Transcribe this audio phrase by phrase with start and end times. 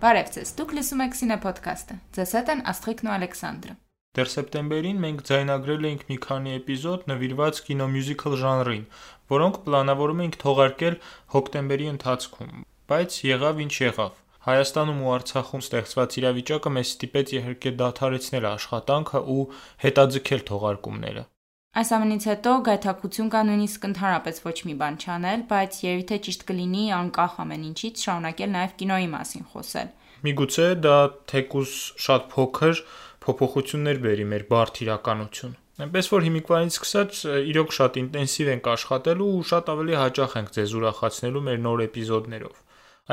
[0.00, 3.72] Բարև ձեզ։ Դուք լսում եք Cine Podcast-ը։ Ձեզ հետ են Աստղիկն ու Ալեքսանդրը։
[4.16, 8.86] Դեռ սեպտեմբերին մենք ձայնագրել էինք մի քանի էպիզոդ նվիրված կինոմյուզիկալ ժանրին,
[9.34, 10.96] որոնք պլանավորում էինք թողարկել
[11.36, 14.16] հոկտեմբերի ընթացքում, բայց եղավ ինչ եղավ։
[14.48, 19.44] Հայաստանում ու Արցախում ստեղծված իրավիճակը մեզ ստիպեց իհարկե դադարեցնել աշխատանքը ու
[19.84, 21.28] հետաձգել թողարկումները։
[21.70, 26.40] Այս ամենից հետո գայթակղություն կա նույնիսկ ընդհանրապես ոչ մի բան չանել, բայց երևի թե ճիշտ
[26.48, 29.92] կլինի անկախ ամեն ինչից շարունակել նաև կինոյի մասին խոսել։
[30.26, 30.96] Միգուցե դա
[31.30, 31.74] թեկուս
[32.06, 32.82] շատ փոքր
[33.26, 35.54] փոփոխություններ բերի մեր բարդ իրականություն։
[35.86, 37.22] Այնպես որ հիմիկվանից սկսած
[37.54, 42.58] իրոք շատ ինտենսիվ ենք աշխատելու ու շատ ավելի հաճախ ենք ձեզ ուրախացնելու մեր նոր էպիզոդներով։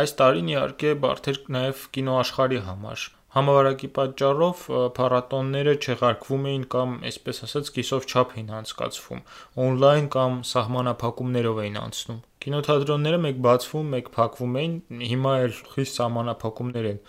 [0.02, 3.06] Այս տարին իհարկե բարդ էր նաև կինոաշխարհի համար։
[3.38, 4.62] Համավարակի պատճառով
[4.98, 9.20] փառատոնները չեղարկվում էին կամ, այսպես ասած, կիսով չափ էին անցկացվում,
[9.66, 14.74] on-line կամ սահմանափակումներով էին անցնում։ Կինոթատրոնները մեկ բացվում, մեկ փակվում էին,
[15.12, 17.00] հիմա էլ խիստ սահմանափակումներ են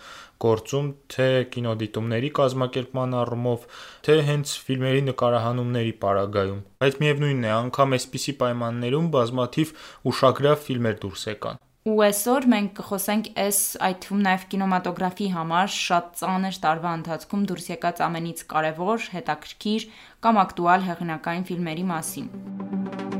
[0.45, 3.65] գործում թե կինոդիտումների կազմակերպման առումով,
[4.07, 9.73] թե հենց ֆիլմերի նկարահանումների պարագայում։ Բայց միևնույնն է, անգամ այսպիսի պայմաններում բազմաթիվ
[10.13, 16.11] ուշագրավ ֆիլմեր դուրս եկան։ Ու այսօր մենք կխոսենք այս այդ թվում նաև կինեմատոգրաֆի համար շատ
[16.19, 19.87] ծանր տարվա ընթացքում դուրս եկած ամենից կարևոր, հետաքրքիր
[20.27, 23.18] կամ ակտուալ հեղինակային ֆիլմերի մասին։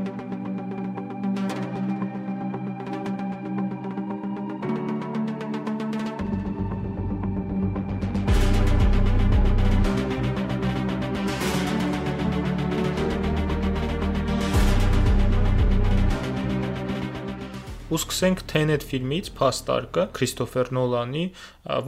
[17.90, 21.22] Ու սկսենք Tenet ֆիլմից, Փաստարկը, Քրիստոֆեր Նոլանի,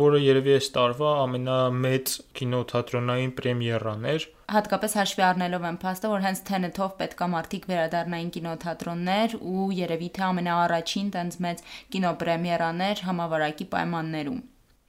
[0.01, 6.41] որը երևի այս տարվա ամենամեծ կինոթատրոնային պրեմիերան էր հատկապես հաշվի առնելով այն փաստը, որ հենց
[6.49, 11.63] Tenet-ով պետքա մարդիկ վերադառնային կինոթատրոններ ու երևի թե ամենաառաջին տենց մեծ
[11.95, 14.43] կինոպրեմիերաներ համավարակի պայմաններում։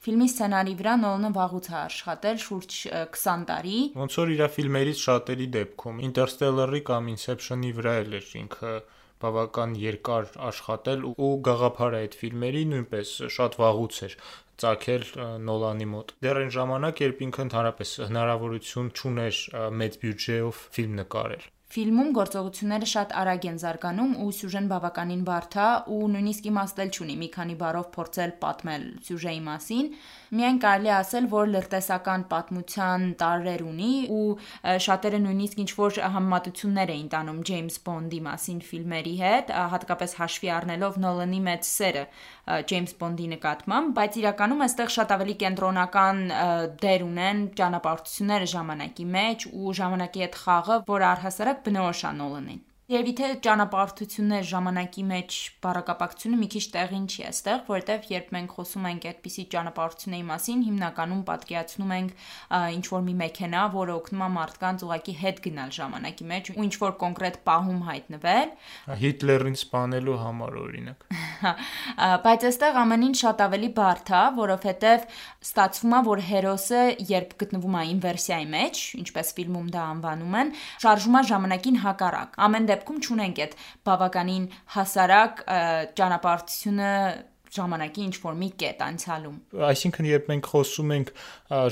[0.03, 2.79] Ֆիլմի սցենարի վրա Նոլանը վաղուց է աշխատել շուրջ
[3.13, 8.73] 20 տարի։ Ոնց որ իր ֆիլմերից շատերի դեպքում Interstellar-ի կամ Inception-ի վրա էլ էր ինքը
[9.23, 14.17] բավական երկար աշխատել ու գաղափարը այդ ֆիլմերի նույնպես շատ վաղուց էր
[14.63, 15.05] ծագել
[15.47, 19.39] Նոլանի մոտ։ Դեռ այն ժամանակ, երբ ինքը ընդհանրապես հնարավորություն չուներ
[19.81, 25.69] մեծ բյուջեով ֆիլմ նկարել։ Ֆիլմում գործողությունները շատ արագ են զարգանում ու սյուժեն բավականին բարդ է
[25.93, 29.87] ու նույնիսկ իմաստել չունի մի քանի բառով փորձել պատմել սյուժեի մասին։
[30.37, 34.21] Միայն կարելի ասել, որ լրտեսական պատմության տարրեր ունի ու
[34.85, 40.97] շատերը նույնիսկ ինչ որ համեմատություններ էին տանում Ջեյմս Բոնդի մասին ֆիլմերի հետ, հատկապես հաշվի առնելով
[41.03, 42.05] Նոլանի մեծ սերը
[42.69, 46.17] Ջեյմս Բոնդի նկատմամբ, բայց իրականում այստեղ շատ ավելի կենտրոնական
[46.83, 52.59] դեր ունեն ճանապարհորդությունները ժամանակի մեջ ու ժամանակի հետ խաղը, որ առհասարակ pa ne olvasar nolani.
[52.93, 58.83] Եվ իթե ճանապարհորդություններ ժամանակի մեջ բառակապակցությունը մի քիչ տեղին չի այստեղ, որովհետև երբ մենք խոսում
[58.89, 62.11] ենք այդպիսի ճանապարհորդությունների մասին, հիմնականում պատկերացնում ենք
[62.77, 66.73] ինչ որ մի մեքենա, որը օգնում է մարդկանց ուղակի հետ գնալ ժամանակի մեջ ու ինչ
[66.83, 68.53] որ կոնկրետ պահում հայտնվել։
[69.01, 71.07] Հիտլերին սպանելու համար օրինակ։
[72.29, 75.07] Բայց այստեղ ամեն ինչ շատ ավելի բարդ է, որովհետև
[75.43, 81.17] ստացվում է, որ հերոսը երբ գտնվում է ինվերսիայի մեջ, ինչպես ֆիլմում դա անվանում են, շարժում
[81.19, 83.53] է ժամանակին հակառակ։ Ամեն դեպքում չունենք այդ
[83.87, 85.45] բավականին հասարակ
[85.99, 86.91] ճանապարհությունը
[87.53, 89.35] ժամանակի ինչ որ մի կետ անցյալում։
[89.67, 91.11] Այսինքն երբ մենք խոսում ենք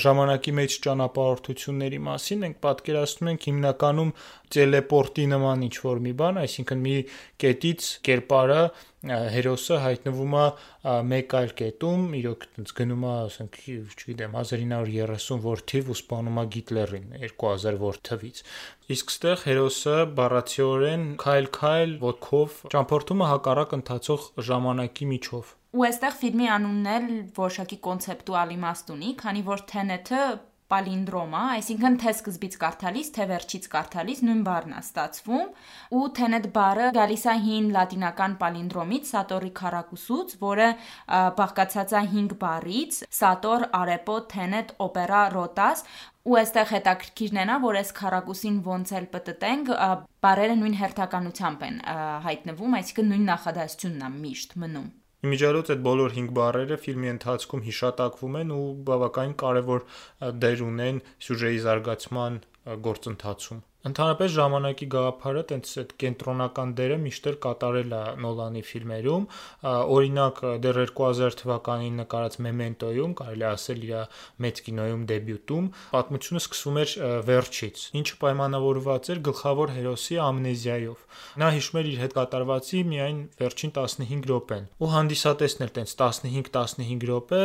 [0.04, 4.12] ժամանակի մեջ ճանապարհորդությունների մասին, ենք պատկերացնում ենք հիմնականում
[4.56, 6.96] տելեպորտի նման ինչ որ մի բան, այսինքն մի
[7.42, 8.62] կետից կերպարը
[9.02, 10.44] հերոսը հայտնվում է
[11.10, 16.44] մեկ այլ կետում, իրոք այնց գնում է, ասենք, չգիտեմ, 1930 որ թիվ ու սպանում է
[16.56, 18.44] Գիտլերին 2000 որ թվից։
[18.94, 26.48] Իսկ ստեղ հերոսը բառացիորեն քայլ-քայլ ոտքով ճամփորդում է հակառակ ընթացող ժամանակի միջով։ Ու այստեղ ֆիլմի
[26.52, 30.24] անունն էլ որոշակի կոնցեպտուալ իմաստ ունի, քանի որ Tenet-ը
[30.72, 35.50] պալինդրոմ է, այսինքն թե սկզբից կարդալիս, թե վերջից կարդալիս նույն բառն է ստացվում,
[35.98, 40.70] ու Tenet բառը գալիս է հին լատինական պալինդրոմից, Sator-ի քառակուսուց, որը
[41.42, 45.86] բաղկացած է 5 բառից՝ Sator, Arepo, Tenet, Opera, Rotas,
[46.22, 49.72] ու այստեղ հետաքրքիրն է նա, որ այս քառակուսին ոնց էլ պատտենք,
[50.22, 51.84] բարերը նույն հերթականությամբ են
[52.30, 54.90] հայտնվում, այսինքն նույն նախադասությունն է միշտ մնում։
[55.22, 59.84] Իմիջիալոց այդ բոլոր 5 բառերը ֆիլմի ընթացքում հիշատակվում են ու բավականին կարևոր
[60.46, 62.40] դեր ունեն սյուժեի զարգացման
[62.88, 69.24] գործընթացում։ Ընդհանրապես ժամանակի գաղափարը տենց այդ կենտրոնական դերը միշտ էլ կատարել է Նոլանի ֆիլմերում։
[69.96, 76.94] Օրինակ դեռ 2000 թվականին նկարած Memento-ում, կարելի ասել իր մեծ կինոյում դեբյուտում, պատմությունը սկսվում էր
[77.32, 81.02] վերջից, ինչը պայմանավորված էր գլխավոր հերոսի ամնեզիայով։
[81.42, 87.10] Նա հիշում էր իր հետ կատարվածի միայն վերջին 15 րոպեն։ Ու հանդիսատեսն էլ տենց 15-15
[87.10, 87.42] րոպե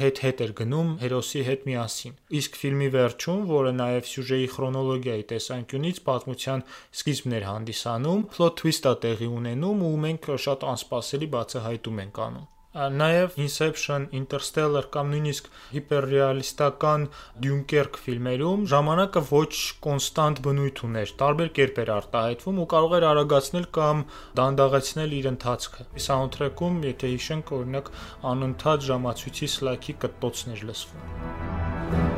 [0.00, 6.00] հետ-հետ էր գնում հերոսի հետ միասին։ Իսկ ֆիլմի վերջում, որը նաև սյուժեի քրոնոլոգիայի տեսանկյունից տեսանկյունից
[6.06, 12.50] պատմության սկիզբն էր հանդիսանում, plot twist-ա տեղի ունենում ու մենք շատ անսպասելի բացահայտում ենք անում
[12.74, 15.44] նաև Inception, Interstellar կամ նույնիսկ
[15.76, 17.04] հիպերռեալիստական
[17.44, 19.52] Dunkirk ֆիլմերում ժամանակը ոչ
[19.86, 24.02] կոնստանտ բնույթ ուներ, տարբեր կերպ էր արտահայտվում ու կարող էր արագացնել կամ
[24.42, 27.94] դանդաղեցնել իր ընթացքը։ Soundtrack-ում, եթե հիշենք, օրինակ
[28.34, 32.13] անընդհատ ժամացույցի սլայքի կտտոցն էր լսվում։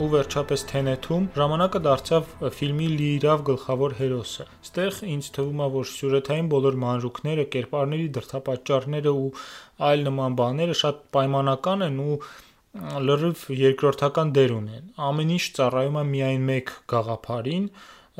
[0.00, 6.48] ու վերջապես Tenet-ում ժամանակը դարձավ ֆիլմի լիիրավ գլխավոր հերոսը։ Ստեղ ինձ թվում է, որ սյուժետային
[6.54, 9.28] բոլոր մանրուքները, կերպարների դրդապատճառները ու
[9.90, 12.16] այլ նման բաները շատ պայմանական են ու
[13.10, 17.70] լրիվ երկրորդական դեր ունեն։ Ամեն ինչ ծառայում է միայն մեկ գաղափարին,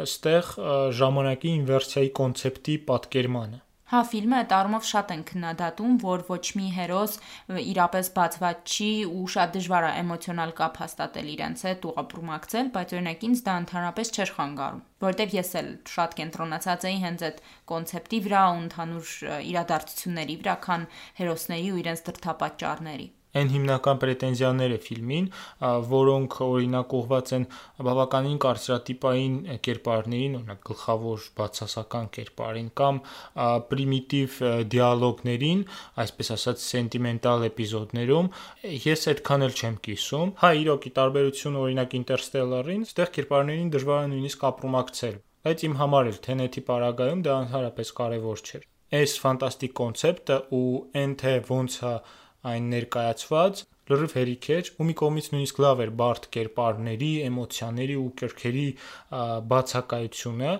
[0.05, 0.55] ստեղ
[1.00, 7.16] ժամանակի ինվերսիայի կոնցեպտի պատկերմանը։ Հա, ֆիլմը այդ առումով շատ են քննադատում, որ ոչ մի հերոս
[7.58, 12.94] իրապես բացված չի ու շատ դժվար է էմոցիոնալ կապ հաստատել իրենց հետ ու ապրումակցել, բայց
[13.00, 17.44] օրինակ ինձ դա ընդհանրապես չէր խանգարում, որովհետև ես էլ շատ կենտրոնացած էի հենց այդ
[17.75, 19.14] կոնցեպտի վրա ու ընդհանուր
[19.50, 25.27] իրադարձությունների վրա, քան հերոսների ու իրենց դրթապաճառների այն հիմնական պրետենզիաները ֆիլմին,
[25.91, 27.44] որոնք օրինակ ուղված են
[27.87, 29.37] բավականին կարծրատիպային
[29.67, 33.00] կերպարներին, օրինակ գլխավոր բացասական կերպարին կամ
[33.71, 34.38] պրիմիտիվ
[34.75, 35.62] դիալոգներին,
[36.05, 38.31] այսպես ասած սենտիմենտալ էպիզոդներում,
[38.91, 44.11] ես այդքան էլ չեմ կիսում։ Հա, իրոք, ի տարբերություն օրինակ Interstellar-ին, այդտեղ կերպարներին դժվար է
[44.15, 45.17] նույնիսկ ապրումակցել,
[45.47, 51.12] բայց իմ համար էլ Tenet-ի պարագայում դա ընդհանրապես կարևոր չէր։ Այս ֆանտաստիկ կոնցեպտը ու այն
[51.21, 51.93] թե ոնց է
[52.50, 58.10] այն ներկայացված լրիվ հերիք էր ու մի կողմից նույնիսկ լավ էր բարդ կերպարների, էմոցիաների ու
[58.20, 58.66] կրքերի
[59.50, 60.52] բացակայությունը,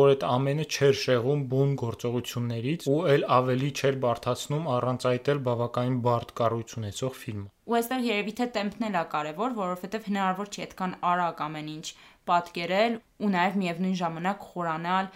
[0.00, 5.42] որ այդ ամենը չէր շեղում բուն գործողություններից ու ել ավելի չէր բարթացնում առանց այդ էլ
[5.50, 10.48] բավականին բարդ կառույց ունեցող ֆիլմը։ Ու այստեղ երևի թե տեմպն էլ է կարևոր, որովհետև հնարավոր
[10.50, 11.86] չի այդքան արագ ամեն ինչ
[12.30, 15.08] պատկերել ու նաև միևնույն ժամանակ խորանալ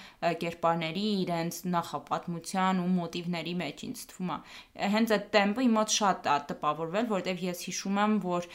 [0.43, 6.31] կերպարների իրենց նախապատմության ու մոտիվների մեջ ինձ թվում է հենց այդ տեմպը իմ մոտ շատ
[6.35, 8.49] է տպավորվել որովհետև ես հիշում եմ որ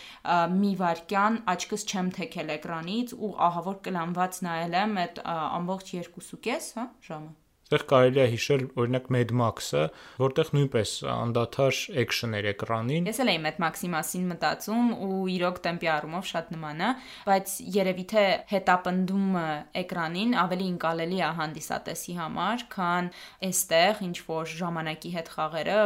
[0.59, 6.73] մի վարքյան աչքս չեմ թեքել էկրանից ու ահա որ կլանված նայել եմ այդ ամբողջ 2.5
[6.79, 7.38] հա ժամը
[7.69, 9.81] Այդտեղ կարելի է հիշել օրինակ Mad Max-ը,
[10.18, 15.60] որտեղ նույնպես անդադար էքշն էր էկրանին։ Ես էլ էի Mad Max-ի մասին մտածում ու իրոք
[15.68, 16.89] տեմպի առումով շատ նման է,
[17.30, 19.45] բայց երևի թե հետապնդումը
[19.83, 23.12] էկրանին ավելի ինկալելի է հանդիսատեսի համար, քան
[23.50, 25.80] այստեղ ինչ որ ժամանակի հետ խաղերը,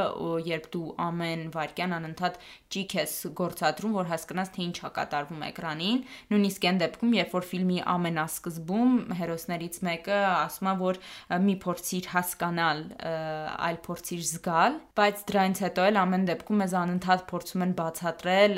[0.53, 2.39] երբ դու ամեն վարքյան անընդհատ
[2.73, 5.99] ճիք ես գործադրում, որ հասկանաս թե ինչ է կատարվում էկրանին։
[6.31, 11.01] Նույնիսկ այն դեպքում, երբ որ ֆիլմի ամենասկզբում հերոսներից մեկը ասում է, որ
[11.43, 17.65] մի փորձիր հասկանալ, այլ փորձիր զգալ, բայց դրանից հետո էլ ամեն դեպքում մեզ անընդհատ փորձում
[17.65, 18.53] են բացատրել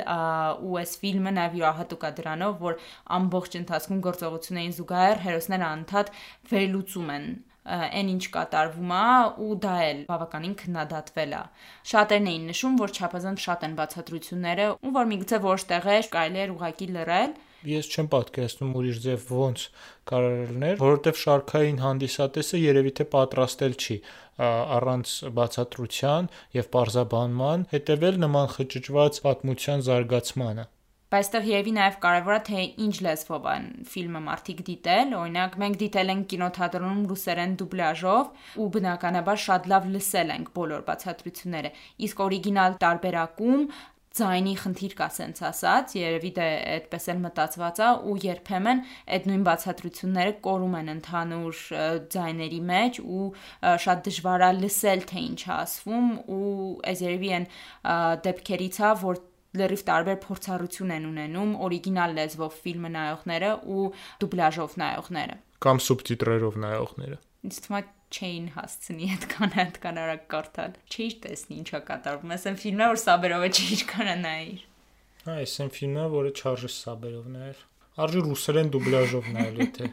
[0.67, 2.77] ու այս ֆիլմը նաև յուրահատուկ է դրանով, որ
[3.19, 6.13] ամբողջ ընթացքում գործողություններին զուգահեռ հերոսները անընդհատ
[6.51, 7.28] վերլուծում են
[7.66, 9.06] այն ինչ կատարվում է
[9.42, 11.40] ու դա էլ բավականին քննադատվել է։
[11.92, 16.47] Շատերն էին նշում, որ չափազանց շատ են բացատրությունները ու որ միգուցե որոշ տեղեր կարելի է
[16.56, 17.33] ուղակի լռել,
[17.72, 19.66] ես չեմ պատկերացնում ուրիշ ձև ոնց
[20.12, 23.98] կարող լիներ, որովհետև շարքային հանդիսատեսը երևի թե պատրաստել չի
[24.45, 30.69] առանց բացատրության եւ parzabanman հետեւել նման խճճված պատմության զարգացմանը
[31.16, 35.78] բայց այստեղ երևի նաև կարևոր է թե ինչ լեզվով են ֆիլմը մարդիկ դիտել, օրինակ մենք
[35.81, 41.72] դիտել ենք կինոթատրոնում ռուսերեն դուբլաժով ու բնականաբար շատ լավ լսել ենք բոլոր բացատրությունները,
[42.10, 43.64] իսկ օրիգինալ տարբերակում
[44.16, 48.81] ձայնի խնդիր կա սենց ասած, երևի դե այդպես էլ մտածված է ու երբեմն
[49.16, 51.62] այդ նույն բացատրությունները կորում են ընդհանուր
[52.16, 53.26] ձայների մեջ ու
[53.86, 56.44] շատ դժվար է լսել թե ինչ ասվում ու
[56.92, 57.48] այս երևի են
[58.30, 59.24] դեպքերից է որ
[59.56, 63.86] լրիվ տարբեր փորձառություն են ունենում օրիգինալ լեզվով ֆիլմը նայողները ու
[64.24, 67.84] դուբլաժով նայողները կամ սուբտիտրերով նայողները ինձ թվում է
[68.16, 74.12] չէին հասցնի այդքան այդքան արագ կարդալ։ Չէի տեսնի ինչա կատարվում։ Ասեմ ֆիլմը որ Սաբերովը ինչքան
[74.12, 74.64] է նայիր։
[75.36, 77.60] Այս այն ֆիլմը, որը Չարժես Սաբերով նայել։
[78.06, 79.86] Արժի ռուսերեն դուբլաժով նայել, եթե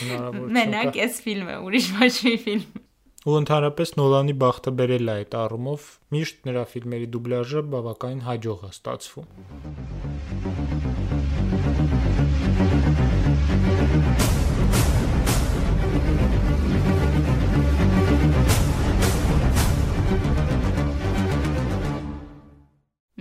[0.00, 2.84] հնարավոր չէ։ Մենակ այս ֆիլմը, ուրիշ ոչ մի ֆիլմ։
[3.26, 8.72] Ու ընդհանրապես Նոլանի բախտը բերել է այդ առումով, միշտ նրա ֆիլմերի դուբլաժը բավականին հաջող է
[8.76, 10.65] ստացվում։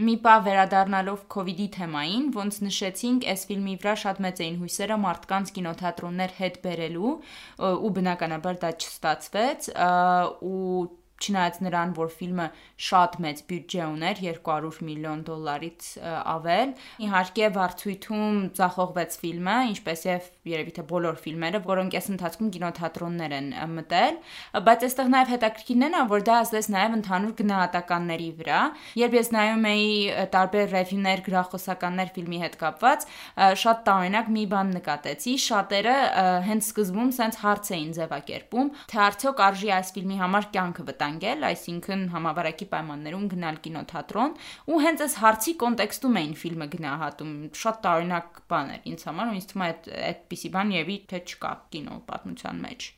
[0.06, 1.22] Մի պա վերադառնալով
[1.56, 7.14] իդի թեմային, ոնց նշեցինք, այս ֆիլմի վրա շատ մեծ էին հույսերը մարդկանց կինոթատրոններ հետ բերելու,
[7.86, 9.70] ու բնականաբար դա չստացվեց,
[10.52, 10.86] ու
[11.26, 12.48] չնայած նրան, որ ֆիլմը
[12.86, 15.90] շատ մեծ բյուջե ուներ, 200 միլիոն դոլարից
[16.36, 16.74] ավել,
[17.06, 23.48] իհարկե վարձույթում ձախողվեց ֆիլմը, ինչպես եւ երևի թե բոլոր ֆիլմերը, որոնք այս ընթացքում կինոթատրոններ են
[23.76, 24.20] մտել,
[24.66, 28.60] բայց այստեղ նաեւ հետաքրքիրն է, որ դա ասես նաեւ ընդհանուր գնահատականների վրա,
[29.02, 29.90] երբ ես նայում էի
[30.36, 33.08] տարբեր ռևյուներ, գրախոսականներ ֆիլմի հետ կապված,
[33.66, 35.96] շատ տարօրինակ մի բան նկատեցի, շատերը
[36.46, 41.44] հենց սկզբում սենց հարց էին ձևակերպում, թե արդյոք արժի այս ֆիլմի համար կյանքը վտանգ վտանգել,
[41.48, 44.34] այսինքն համավարակի պայմաններում գնալ կինոթատրոն
[44.68, 47.32] ու հենց այս հարցի կոնտեքստում էին ֆիլմը գնահատում։
[47.62, 51.22] Շատ տարօրինակ բան էր ինձ համար ու ինձ թվում է այդ այդպիսի բան եւի թե
[51.26, 52.90] չկա կինո պատմության մեջ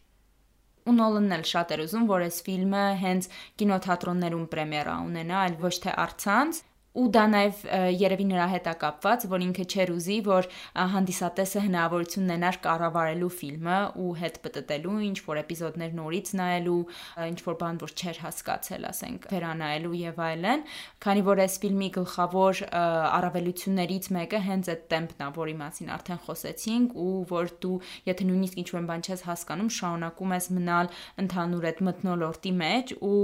[0.87, 3.25] ու Նոլանն էլ շատ էր ուզում, որ այս ֆիլմը հենց
[3.59, 6.61] կինոթատրոններում պրեմիերա ունենա, այլ ոչ թե առցանց,
[6.97, 7.63] ու դա նաև
[7.97, 10.47] երևի նրա հետ է կապված, որ ինքը չեր ուզի, որ
[10.93, 16.79] հանդիսատեսը հնարավորություն ունենար կառավարելու ֆիլմը ու հետ պատտելու ինչ որ էպիզոդներ նորից նայելու,
[17.27, 20.65] ինչ որ բան որ չէր հասկացել, ասենք, վերանայելու եւ այլն,
[21.05, 26.97] քանի որ այս ֆիլմի գլխավոր առավելություններից մեկը հենց այդ տեմպն է, որի մասին արդեն խոսեցինք
[27.07, 27.77] ու որ դու
[28.07, 30.91] եթե նույնիսկ ինչ որ բան չես հասկանում, շարունակում ես մնալ
[31.27, 33.21] ընդհանուր այդ մտնոլորտի մեջ ու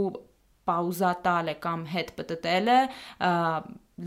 [0.69, 2.77] պաուզա տալը կամ հետ պտտելը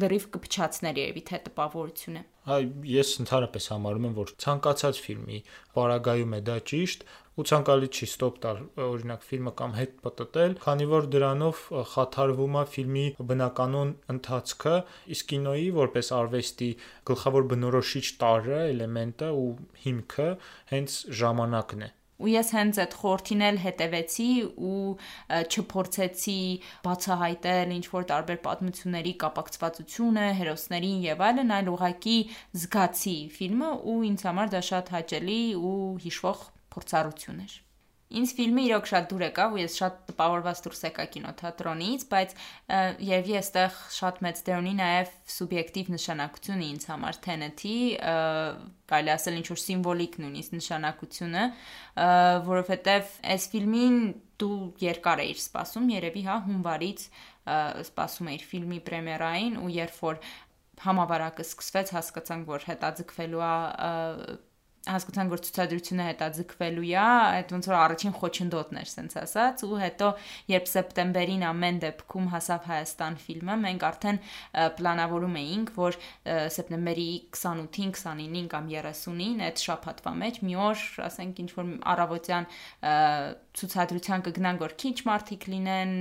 [0.03, 2.23] լրիվ կփչացներ երևի թե տպավորությունը։
[2.57, 5.39] Այ ես ընդհանրապես համարում եմ, որ ցանկացած ֆիլմի
[5.77, 7.05] պարագայում է դա ճիշտ,
[7.37, 11.61] ու ցանկալի չի ստոպ տալ օրինակ ֆիլմը կամ հետ պտտել, քանի որ դրանով
[11.93, 14.75] խաթարվում է ֆիլմի բնականon ընթացքը,
[15.17, 16.71] իսկ կինոյի որպես արվեստի
[17.13, 19.51] գլխավոր բնորոշիչ տարրը, էլեմենտը ու
[19.85, 20.31] հիմքը
[20.73, 24.29] հենց ժամանակն է ու ես հենց այդ խորթին էլ հետևեցի
[24.71, 24.79] ու
[25.37, 26.39] չփորձեցի
[26.87, 32.19] բացահայտել ինչ որ տարբեր պատմությունների կապակցվածությունը, հերոսներին եւ այլն, այլ ուղակի
[32.63, 36.43] զգացի ֆիլմը ու ինձ համար դա շատ հաճելի ու հիշվող
[36.77, 37.63] փորձառություն էր։
[38.07, 42.35] Ինձ ֆիլմը իրոք շատ դուր եկավ ու ես շատ տպավորված դուրս եկա կինոթատրոնից, բայց
[43.03, 47.75] երևի այստեղ շատ մեծ դեր ունի նաև սուբյեկտիվ նշանակությունը ինձ համար Tenet-ի,
[48.95, 51.45] կարելի ասել ինչ որ սիմվոլիկ նույնիսկ նշանակությունը,
[52.47, 54.01] որովհետև այս ֆիլմին
[54.37, 57.07] դու երկար էիր սպասում, երևի հա հունվարից
[57.91, 60.21] սպասում էիր ֆիլմի պրեմիերային ու երբ որ
[60.87, 63.55] համավարակը սկսվեց, հասկացանք, որ հետաձգվելու է
[64.87, 67.05] հասկացան որ ցուցադրությունը հետաձգվելու է,
[67.37, 70.11] այդ ոնց որ առաջին խոչընդոտն էր, սենց ասած, ու հետո
[70.53, 74.21] երբ սեպտեմբերին ամեն դեպքում հասավ Հայաստան ֆիլմը, մենք արդեն
[74.77, 75.99] պլանավորում էինք, որ
[76.57, 82.49] սեպտեմբերի 28-ին, 29-ին կամ 30-ին այդ շաբաթվա մեջ մի օր, ասենք ինչ որ առավոտյան
[83.57, 85.95] ցուցադրության կգնան, որ քիչ մարդիկ լինեն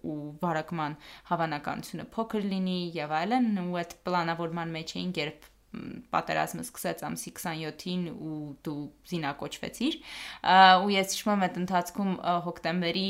[0.00, 0.96] ու վարակման
[1.30, 8.06] հավանականությունը փոքր լինի եւ այլն, ու այդ պլանավորման մեջ էինք, երբ պատերազմը սկսեց ամսի 27-ին
[8.10, 9.98] ու դու զինակոչվեցիր
[10.82, 12.10] ու ես հիշում եմ այդ ընթացքում
[12.46, 13.04] հոկտեմբերի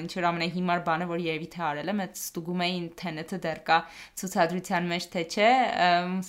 [0.00, 3.78] ինչ որ ամենահիմար բանը որ երևի թե արել եմ այդ ստուգում էին թենեթը դեռ կա
[4.22, 5.50] ցուցադրության մեջ թե չէ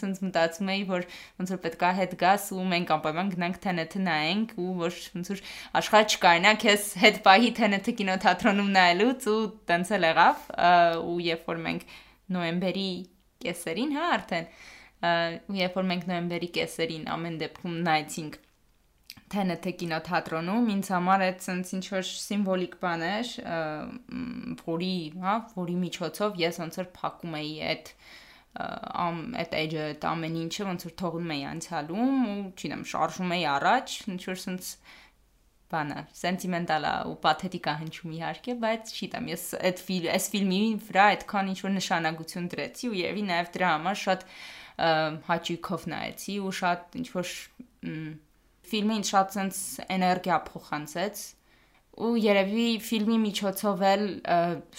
[0.01, 1.07] ոնց մտածում էի որ
[1.39, 5.43] ոնց որ պետքա հետ գաս ու մենք անպայման գնանք թենեթը նայենք ու որ ոնց որ
[5.81, 9.39] աշխարհ չկայնա քեզ հետ պահի թենեթը կինոթատրոնում նայելուց ու
[9.71, 10.45] տենց էլ եղավ
[11.07, 11.97] ու երբ որ մենք
[12.35, 12.89] նոյեմբերի
[13.41, 14.47] կեսերին հա արդեն
[15.01, 18.39] ու երբ որ մենք նոյեմբերի կեսերին ամեն դեպքում նայեցինք
[19.31, 23.29] TNT կինոթատրոնում ինձ համար այդ sense ինչ որ սիմվոլիկ բան էր,
[24.65, 27.93] որի, հա, որի միջոցով ես ոնց որ փակում էի այդ
[28.61, 33.45] ամ այդ էջը այդ ամեն ինչը ոնց որ թողնում էի անցյալում ու չգիտեմ շարժում էի
[33.51, 34.73] առաջ ինչ որ sense
[35.71, 40.59] բանը սենտիմենտալ է ու պաթետիկ է հնչում իհարկե, բայց չգիտեմ, ես այդ ֆիլմ, այս ֆիլմի
[40.87, 44.25] վրա այդքան ինչ որ նշանակություն դրեցի ու երևի նաև դրա համար շատ
[44.77, 47.35] հաճույքով նայեցի ու շատ ինչ որ
[48.71, 49.61] ֆիլմը ինձ շատ sense
[49.97, 51.23] էներգիա փոխանցեց
[52.01, 54.03] ու երևի ֆիլմի միջոցով էլ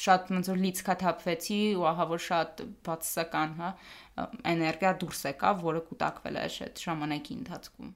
[0.04, 3.72] շատ ոնց որ լիցքաթափվեցի ու ահա որ շատ բացասական, հա,
[4.52, 7.92] էներգիա դուրս եկավ, որը կուտակվել է այդ ժամանակի ընթացքում։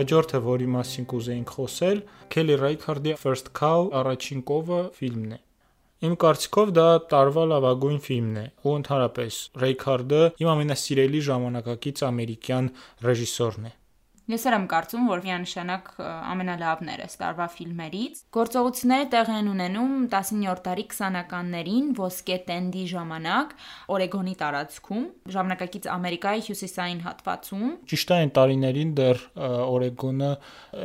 [0.00, 1.98] Հաջորդը, որի մասին կուզեինք խոսել,
[2.32, 5.38] Kelly Reichardt-ի First Cow առաջին կովը ֆիլմն է։
[6.08, 12.72] Իմ կարծիքով դա տարվա լավագույն ֆիլմն է, ու ընդհանրապես Reichardt-ը իմ ամենասիրելի ժամանակակից ամերիկյան
[13.04, 13.74] ռեժիսորն է։
[14.30, 20.62] Ես եմ կարծում, որ միանշանակ ամենալավն էր այս տարվա ֆիլմերից։ Գործողությունները տեղի են ունենում 19-րդ
[20.68, 23.54] դարի 20-ականներին ոսկե տենդի ժամանակ
[23.96, 30.30] Օրեգոնի տարածքում, ժամանակակից Ամերիկայի հյուսիսային հատվածում։ Ճիշտ է, այն տարիներին դեռ Օրեգոնը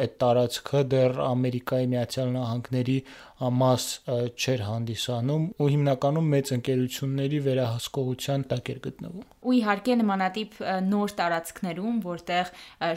[0.05, 2.97] այդ տարածքը դեռ Ամերիկայի Միացյալ Նահանգների
[3.35, 11.13] մաս չէր հանդիսանում ու հիմնականում մեծ ընկերությունների վերահսկողության տակ էր գտնվում։ Ու իհարկե նմանատիպ նոր
[11.19, 12.51] տարածքներում, որտեղ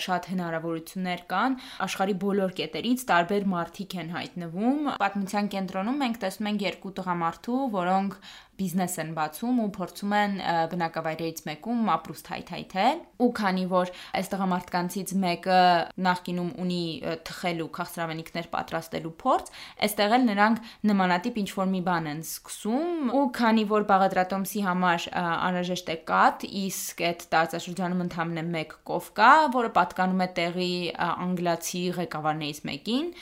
[0.07, 6.64] շատ հնարավորություններ կան, աշխարի բոլոր կետերից տարբեր մարդիկ են հայտնվում։ Պատմության կենտրոնում մենք տեսնում ենք
[6.68, 8.21] երկու տղամարդու, որոնք
[8.59, 10.33] բիզնես են բացում ու փորձում են
[10.73, 15.61] բնակավայրերից մեկում ապրուստ հայթայթել ու քանի որ այս տղամարդկանցից մեկը
[16.09, 16.83] նախկինում ունի
[17.29, 19.50] թխելու քաղցրավենիքներ պատրաստելու փորձ,
[19.88, 25.09] այստեղ էլ նրանք նմանատիպ ինչ որ մի բան են սկսում ու քանի որ բաղադրատոմսի համար
[25.23, 30.73] անհրաժեշտ է կաթ, իսկ այդ տարածաշրջանում ընդամենը մեկ կով կա, որը պատկանում է տեղի
[31.09, 33.12] անգլացի ղեկավարներից մեկին,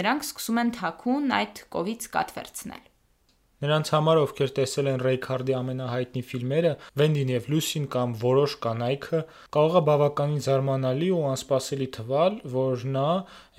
[0.00, 2.93] նրանք սկսում են թաքուն այդ կովից կաթ վերցնել։
[3.62, 9.22] Նրանց համար, ովքեր տեսել են Ռեյքարդի ամենահայտնի ֆիլմերը Վենդին եւ Լուսին կամ Որոշ կանայքը,
[9.56, 13.08] կարող է բավականին զարմանալի ու անսպասելի թվալ, որ նա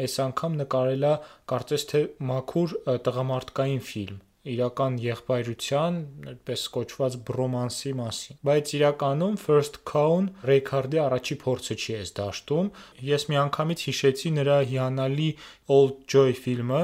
[0.05, 1.15] այս անգամ նկարել է
[1.55, 5.95] կարծես թե մաքուր տղամարդկային ֆիլմ իրական եղբայրության,
[6.31, 12.69] այդպես կոչված բրոմանսի մասին։ Բայց իրականում First Cow-ն Ռեյքարդի առաջի փորձը չի էս դաշտում։
[13.09, 15.29] Ես միանգամից հիշեցի նրա հիանալի
[15.77, 16.83] Old Joy ֆիլմը,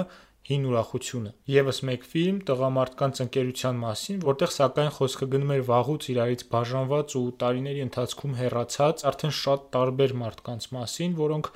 [0.50, 6.44] Հին ուրախությունը։ Եվս մեկ ֆիլմ տղամարդկանց ընկերության մասին, որտեղ սակայն խոսքը գնում էր վաղուց իրարից
[6.54, 11.52] բաժանված ու տարիների ընթացքում հեռացած արդեն շատ տարբեր մարդկանց մասին, որոնք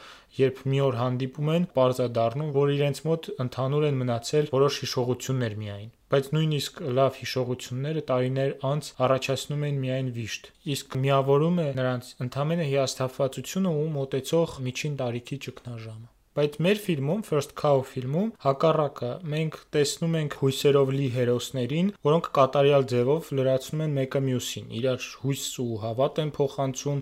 [0.45, 5.91] երբ մի օր հանդիպում են, parzadառնում, որ իրենց մոտ ընդհանուր են մնացել որոշ հիշողություններ միայն
[6.13, 12.73] բայց նույնիսկ լավ հիշողությունները տարիներ անց առաջացնում են միայն վիշտ իսկ միավորում է նրանց ընդհանրապես
[12.73, 20.17] հիասթափվածությունը ու մոտեցող միջին տարիքի ճգնաժամը Բայց մեր ֆիլմում, First Cow ֆիլմում, հակառակը, մենք տեսնում
[20.19, 26.19] ենք հույսերով լի հերոսներին, որոնք կատարյալ ձևով լրացնում են մեկը մյուսին, իրար հույս ու հավատ
[26.25, 26.99] են փոխանցում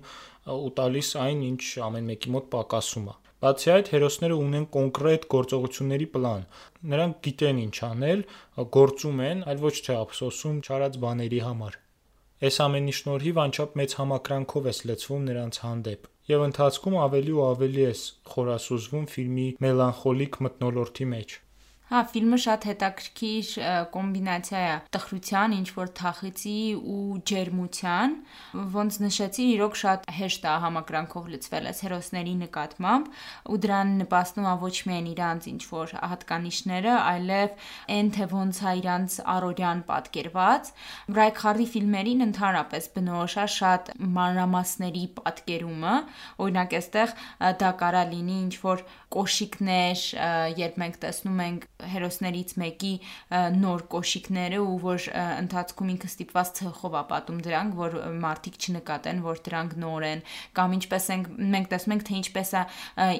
[0.53, 6.09] ու տալիս այն, ինչ ամեն մեկի մոտ պակասում է։ Բացի այդ, հերոսները ունեն կոնկրետ գործողությունների
[6.13, 6.47] պլան։
[6.93, 8.25] Նրանք գիտեն ինչ անել,
[8.77, 11.81] գործում են, այլ ոչ թե ափսոսում չարած բաների համար։
[12.43, 17.81] Այս ամենի շնորհիվ անչափ մեծ համակրանքով ես լցվում նրանց հանդեպ եւ ընթացքում ավելի ու ավելի
[17.83, 21.35] ես խորասուզվում ֆիլմի մելանխոլիկ մթնոլորտի մեջ։
[21.83, 23.47] Հա, ֆիլմը շատ հետաքրքիր
[23.91, 24.75] կոմբինացիա է.
[24.95, 26.53] տխրության, ինչ որ թախծի
[26.93, 28.13] ու ջերմության,
[28.75, 33.09] ոնց նշեցի, իրոք շատ հեշտ է համակրանքով լցվել այս հերոսների նկատմամբ
[33.51, 37.67] ու դրան նպաստում է ոչ միայն իրանց ինչ որ հատկանիշները, այլև
[37.99, 40.73] այն թե ոնց է իրանց առօրյան պատկերված։
[41.19, 43.93] Ռայքարդի ֆիլմերին ընդհանրապես բնորոշ է շատ
[44.23, 45.95] մանրամասների պատկերումը,
[46.47, 47.15] օրինակ այստեղ
[47.59, 50.03] դա կարա լինի ինչ որ կոշիկներ,
[50.57, 52.93] երբ մենք տեսնում ենք հերոսներից մեկի
[53.61, 59.41] նոր կոշիկները ու որ ընթացքում ինքը ստիպված ցխով է պատում դրանք, որ մարդիկ չնկատեն, որ
[59.47, 60.23] դրանք նոր են,
[60.57, 62.63] կամ ինչպես ենք մենք տեսնում ենք թե ինչպես է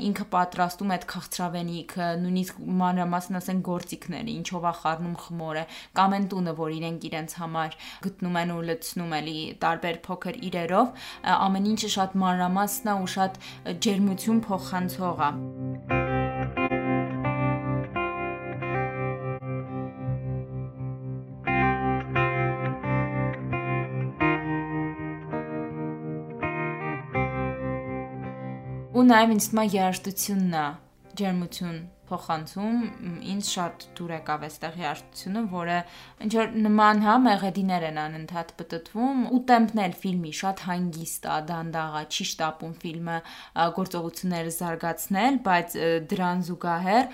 [0.10, 5.64] ինքը պատրաստում այդ քաղցրավենիքը, նույնիսկ մանրամասն ասեն գործիքները, ինչով է խառնում խմորը,
[6.00, 7.78] կամ այն տունը, որ իրենք իրենց համար
[8.08, 13.40] գտնում են ու լցնում էլի տարբեր փոքր իրերով, ամեն ինչը շատ մանրամասն է ու շատ
[13.84, 15.32] ջերմություն փոխանցող է։
[28.93, 30.65] ու նաև ինձ թվում է երաժշտությունն է
[31.19, 32.80] ջերմություն փոխանցում
[33.34, 35.78] ինձ շատ դուր եկավ այստեղ երաժշտությունը, որը
[36.26, 41.38] ինչ որ նման հա մեղեդիներ են անընդհատ պատտվում ու տեմպն էլ ֆիլմի շատ հանգիստ է,
[41.50, 43.18] դանդաղ է, չի շտապում ֆիլմը
[43.80, 45.78] գործողությունները զարգացնել, բայց
[46.13, 47.12] դրան զուգահեռ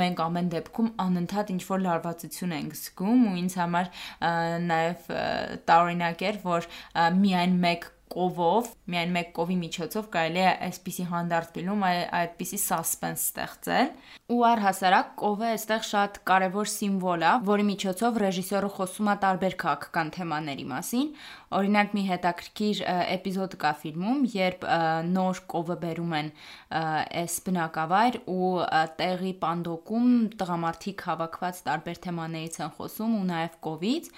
[0.00, 3.94] մենք ամեն դեպքում անընդհատ ինչ որ լարվածություն ենք զգում ու ինձ համար
[4.70, 5.08] նաև
[5.70, 6.70] տարօրինակ էր, որ
[7.20, 13.90] միայն մեկ կովով, միայն մեկ կովի միջոցով կարելի է այսպիսի հանդարտ ֆիլմ այդպիսի սասպենս ստեղծել։
[14.30, 20.12] Ու առհասարակ կովը այստեղ շատ կարևոր սիմվոլ է, որի միջոցով ռեժիսորը խոսում է տարբեր քաղաքական
[20.16, 21.08] թեմաների մասին։
[21.50, 24.66] Օրինակ մի հետաքրքիր էպիզոդ կա ֆիլմում, երբ
[25.10, 26.28] նոր կովը բերում են
[26.80, 28.50] այս բնակավայր ու
[29.00, 34.12] տեղի պանդոկում տղամարդիկ հավաքված տարբեր թեմաներից են խոսում ու նաև կովից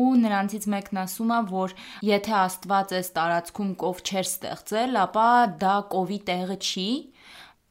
[0.00, 1.76] ու նրանցից մեկն ասում է, որ
[2.08, 6.90] եթե Աստված այս տարածքում կով չեր ստեղծել, ապա դա կովի տեղը չի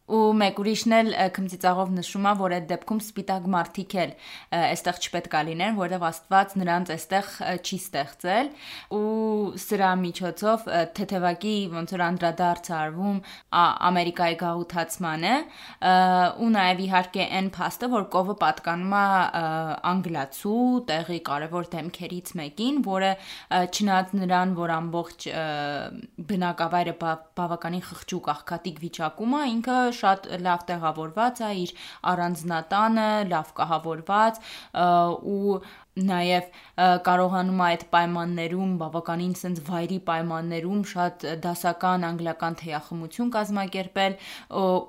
[0.07, 4.11] ու մեկ ուրիշն էլ քմծիծաղով նշում է, որ այդ դեպքում սպիտակ մարդիկ էլ
[4.57, 8.51] այստեղ չպետքա լինեն, որովհետև Աստված նրանց այստեղ չի ստեղծել
[8.97, 9.01] ու
[9.63, 10.63] սրա միջոցով
[10.97, 13.19] թեթևակի ոնց որ անդրադարձ արվում
[13.57, 15.33] Ամերիկայի գաղութացմանը
[16.47, 19.03] ու նաև իհարկե այն փաստը, որ կովը պատկանում է
[19.91, 23.11] անգլացու տեղի կարևոր դեմքերից մեկին, որը
[23.75, 25.27] չնայած նրան, որ ամբողջ
[26.31, 31.73] բնակավայրը բավականին խղճուկ աղքատիկ վիճակում է, ինքը շատ լավ տեղավորված է, իր
[32.13, 34.41] առանձնատանը լավ կահավորված
[35.33, 35.59] ու
[35.97, 36.49] նաև
[37.07, 44.19] կարողանում է այդ պայմաններում բավականին sense վայրի պայմաններում շատ դասական անգլիական թեյախմություն կազմակերպել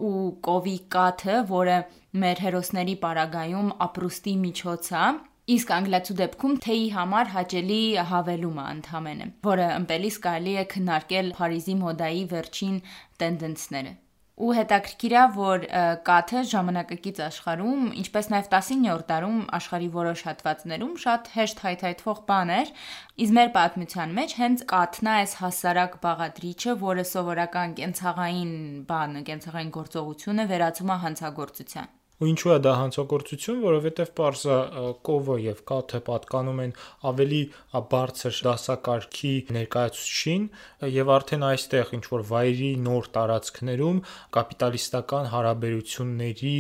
[0.09, 0.13] ու
[0.49, 1.79] կովի կաթը, որը
[2.25, 5.09] մեր հերոսների պարագայում ապրուստի միջոց է
[5.49, 7.79] Իսկ անգլիացու դեպքում թեյի համար հաճելի
[8.11, 12.77] հավելում է ընդհանրապես, որը ըմպելիս կարելի է քննարկել Փարիզի մոդայի վերջին
[13.23, 13.95] տենդենսները
[14.39, 15.65] ու հետաքրքիր է, որ
[16.07, 22.73] կաթը ժամանակակից աշխարհում, ինչպես նաև 19-րդ դարում աշխարհի որոշ հատվածներում շատ հեշտ հայթայթվող բան էր,
[23.27, 28.57] իսկ մեր պատմության մեջ հենց կաթն է այս հասարակ բաղադրիչը, որը սովորական կենցաղային
[28.89, 34.55] բանը, կենցաղային գործողությունը վերածում է հանցագործության։ Ու ինչու է դա հանցագործություն, որովհետև parza
[35.07, 36.73] կովը եւ կաթը պատկանում են
[37.11, 37.41] ավելի
[37.93, 40.49] բարձր դասակարգի ներկայացուցչին
[40.99, 44.05] եւ արդեն այստեղ ինչ որ վայրի նոր տարածքներում
[44.39, 46.55] կապիտալիստական հարաբերությունների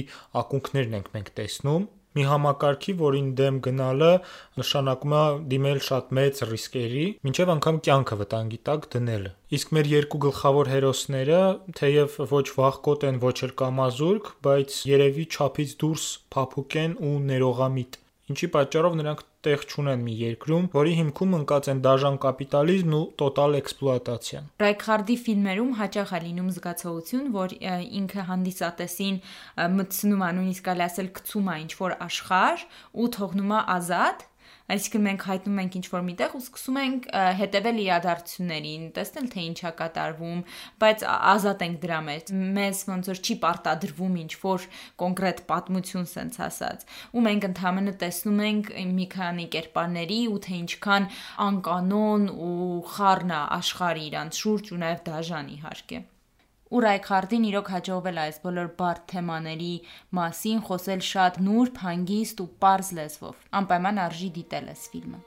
[0.44, 4.10] ակունքներն ենք մենք տեսնում մի համակարգի, որին դեմ գնալը
[4.60, 10.20] նշանակում է դիմել շատ մեծ ռիսկերի, ինչև անգամ կյանքը վտանգի տակ դնելը։ Իսկ մեր երկու
[10.26, 11.40] գլխավոր հերոսները,
[11.78, 18.02] թեև ոչ վախկոտ են, ոչ էլ կամազուրկ, բայց երևի չափից դուրս փափուկ են ու ներողամիտ
[18.32, 23.58] ինչի պատճառով նրանք տեղ չունեն մի երկրում, որի հիմքում ընկած են դաժան կապիտալիզմն ու տոտալ
[23.58, 27.54] էքսպլուատացիան։ Ռայքհարդի ֆիլմերում հաճախ է լինում զգացողություն, որ
[27.98, 29.20] ինքը հանդիսատեսին
[29.78, 32.66] մտցնում է, նույնիսկ կարելի ասել գցում է ինչ որ աշխարհ
[32.98, 34.26] ու թողնում է ազատ,
[34.68, 37.06] Այսինքն մենք հայտնում ենք ինչ-որ միտեղ ու սկսում ենք
[37.38, 40.42] հետևել իրադարձություններին, տեսնել թե ինչա կատարվում,
[40.84, 44.66] բայց ազատ ենք դրա մեջ։ Մեզ ոնց որ չի պարտադրվում ինչ-որ
[45.04, 46.84] կոնկրետ պատմություն sense ասած։
[47.16, 51.10] Ու մենք ընդհանրապես տեսնում ենք մի քանի կերպարների ու թե ինչքան
[51.48, 56.04] անկանոն ու խառն է աշխարհը իրանց շուրջ ու նաև դաժան իհարկե։
[56.68, 59.70] Ու Ռայքհարդին իրոք հաջողվել է այս բոլոր բարդ թեմաների
[60.18, 65.20] մասին խոսել շատ նուրբ, հանգիստ ու པարզ լեզվով։ Անպայման արժի դիտել այս ֆիլմը։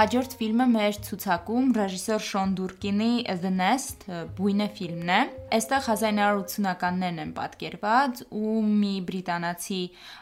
[0.00, 3.08] Հաջորդ ֆիլմը մեր ցուցակում ռեժիսոր Շոն Դուրկինի
[3.42, 4.06] The Nest
[4.38, 5.18] բույնը ֆիլմն է։
[5.50, 9.78] Այստեղ 1980-ականներն են պատկերված ու մի բրիտանացի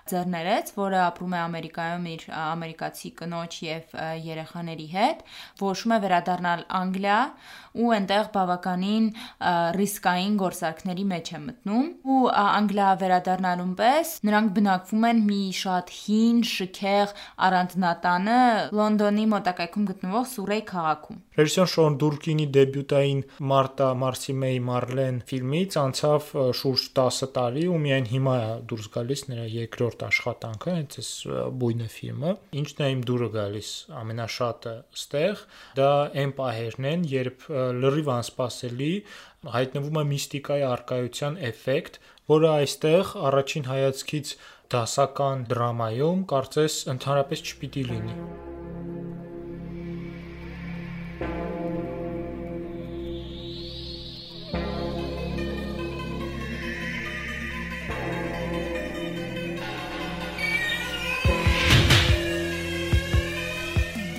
[0.09, 3.93] ձեռներեց, որը ապրում է Ամերիկայում իր ամերիկացի կնոջ եւ
[4.25, 5.21] երեխաների հետ,
[5.61, 7.19] որոշում է վերադառնալ Անգլիա
[7.79, 9.11] ու այնտեղ բավականին
[9.79, 16.41] ռիսկային գործարքների մեջ է մտնում ու Անգլիա վերադառնալուն պես նրանք բնակվում են մի շատ հին,
[16.55, 17.15] շքեղ
[17.49, 18.41] առանձնատանը
[18.81, 24.61] Լոնդոնի մոտակայքում գտնվող Սուրեյ քաղաքում։ Ռեժիսոր Շոն Դուրկինի դեբյուտային Մարտա Մարսի Մեյ
[25.19, 26.27] Մարլեն ֆիլմից անցավ
[26.59, 31.11] շուրջ 10 տարի ու միայն հիմա է դուրս գալիս նրա երկրորդ աշխատանքը, հենց այս
[31.59, 33.71] բույնը ֆիլմը։ Ինչն է իմ դուրը գալիս
[34.03, 35.43] ամենաշատը ստեղ,
[35.79, 35.89] դա
[36.23, 37.49] այն պահերն են, երբ
[37.83, 38.93] լրիվ անսպասելի
[39.59, 41.99] հայտնվում է միստիկայի արկայության էֆեկտ,
[42.35, 44.37] որը այստեղ առաջին հայացքից
[44.77, 48.57] դասական դրամայում կարծես ընդհանրապես չպիտի լինի։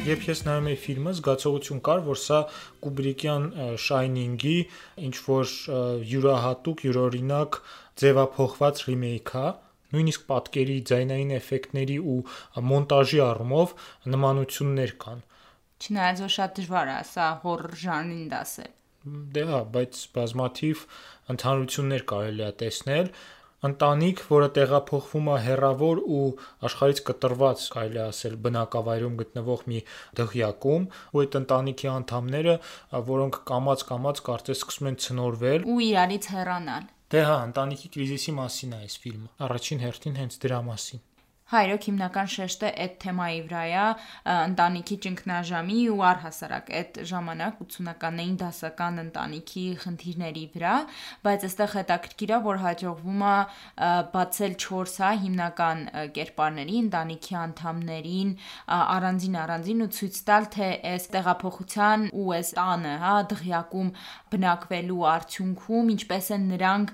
[0.09, 2.37] Երբ ես նայում էի ֆիլմը, զգացողություն կար, որ սա
[2.85, 3.43] Կուբրիկյան
[3.85, 4.55] Shining-ի
[5.05, 5.51] ինչ որ
[6.09, 7.59] յուրահատուկ, յուրօրինակ
[8.01, 9.45] ձևափոխված ռիմեյք է,
[9.93, 12.17] նույնիսկ պատկերի, ձայնային էֆեկտների ու
[12.71, 13.75] մոնտաժի առումով
[14.15, 15.23] նմանություններ կան։
[15.79, 18.71] Չնայած որ շատ դժվար է սա հորր ժանրին դասել։
[19.35, 20.81] Դե հա, բայց բազմաթիվ
[21.33, 23.11] ընդհանրություններ կարելի է տեսնել
[23.67, 26.21] ընտանիք, որը տեղափոխվում է հերավոր ու
[26.69, 29.81] աշխարից կտրված, կարելի ասել, բնակավայրում գտնվող մի
[30.19, 32.55] դղյակում, ու այդ ընտանիքի անդամները,
[33.09, 38.81] որոնք կամած-կամած կարծես սկսում են ցնորվել ու իրարից հեռանալ։ Դե հա, ընտանիքի կրիզիսի մասին է
[38.85, 41.08] այս ֆիլմը։ Առաջին հերթին հենց դրա մասին։
[41.49, 43.85] Հայրոք հիմնական շեշտը այդ թեմայի վրա է,
[44.29, 50.73] ընտանիքի ճգնաժամի ու առհասարակ այդ ժամանակ 80-ականներին դասական ընտանիքի խնդիրների վրա,
[51.25, 53.33] բայց այստեղ հետաքրքիր է, որ հաջողվում է
[54.13, 55.81] բացել 4 հա հիմնական
[56.19, 58.29] կերպարների, ընտանիքի անդամներին
[58.77, 63.91] առանձին առանձին ու ցույց տալ, թե այս տեղափոխության ու այս տանը, հա, դղյակում
[64.37, 66.93] բնակվելու արդյունքում ինչպես են նրանք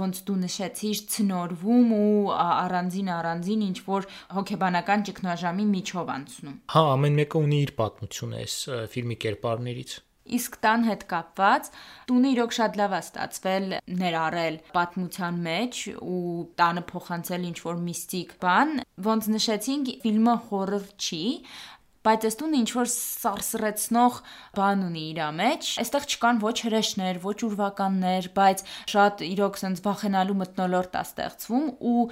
[0.00, 7.18] ոնց դու նշեցիր ցնորվում ու առանձին առանձին ինչ որ հոգեբանական ճգնաժամի միջով անցնում։ Հա, ամեն
[7.20, 8.56] մեկը ունի իր պատմությունը այս
[8.94, 9.98] ֆիլմի կերպարներից։
[10.30, 11.68] Իսկ տան հետ կապված
[12.10, 13.64] տունը իրոք շատ լավ է ստացվել
[14.00, 16.20] ներառել պատմության մեջ ու
[16.60, 18.72] տանը փոխանցել ինչ որ միստիկ բան,
[19.08, 21.24] ոնց նշեցինք, ֆիլմը հորր չի,
[22.06, 24.14] բայց այս տունը ինչ որ սարսռեցնող
[24.56, 30.38] բան ունի իր մեջ։ Այստեղ չկան ոչ հրեշներ, ոչ ուրվականներ, բայց շատ իրոք sense վախենալու
[30.40, 32.06] մտնոլորտ է ստեղծվում ու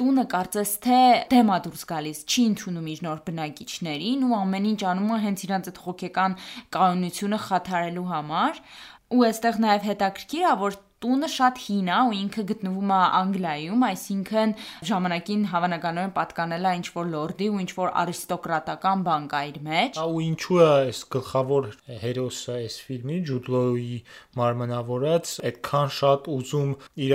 [0.00, 1.00] տունը կարծես թե
[1.36, 5.46] դեմ է դուրս գալիս, չի ընդունում իր նոր բնակիչներին ու ամեն ինչ անում է հենց
[5.46, 6.38] իրանց այդ հոգեկան
[6.76, 8.62] կայունությունը խաթարելու համար
[9.06, 13.82] ու այստեղ նաև հետաքրքիր է որ տունը շատ հին է ու ինքը գտնվում է Անգլիայում,
[13.86, 14.52] այսինքն
[14.88, 19.98] ժամանակին հավանականորեն պատկանել է ինչ որ լորդի ու ինչ որ արիստոկրատական բան կա իր մեջ։
[20.00, 21.68] Ու ինչու է այս գլխավոր
[22.06, 23.98] հերոսը այս ֆիլմի Ջուդլոյի
[24.40, 26.72] մարմնավորած այդքան շատ ուզում
[27.06, 27.14] իր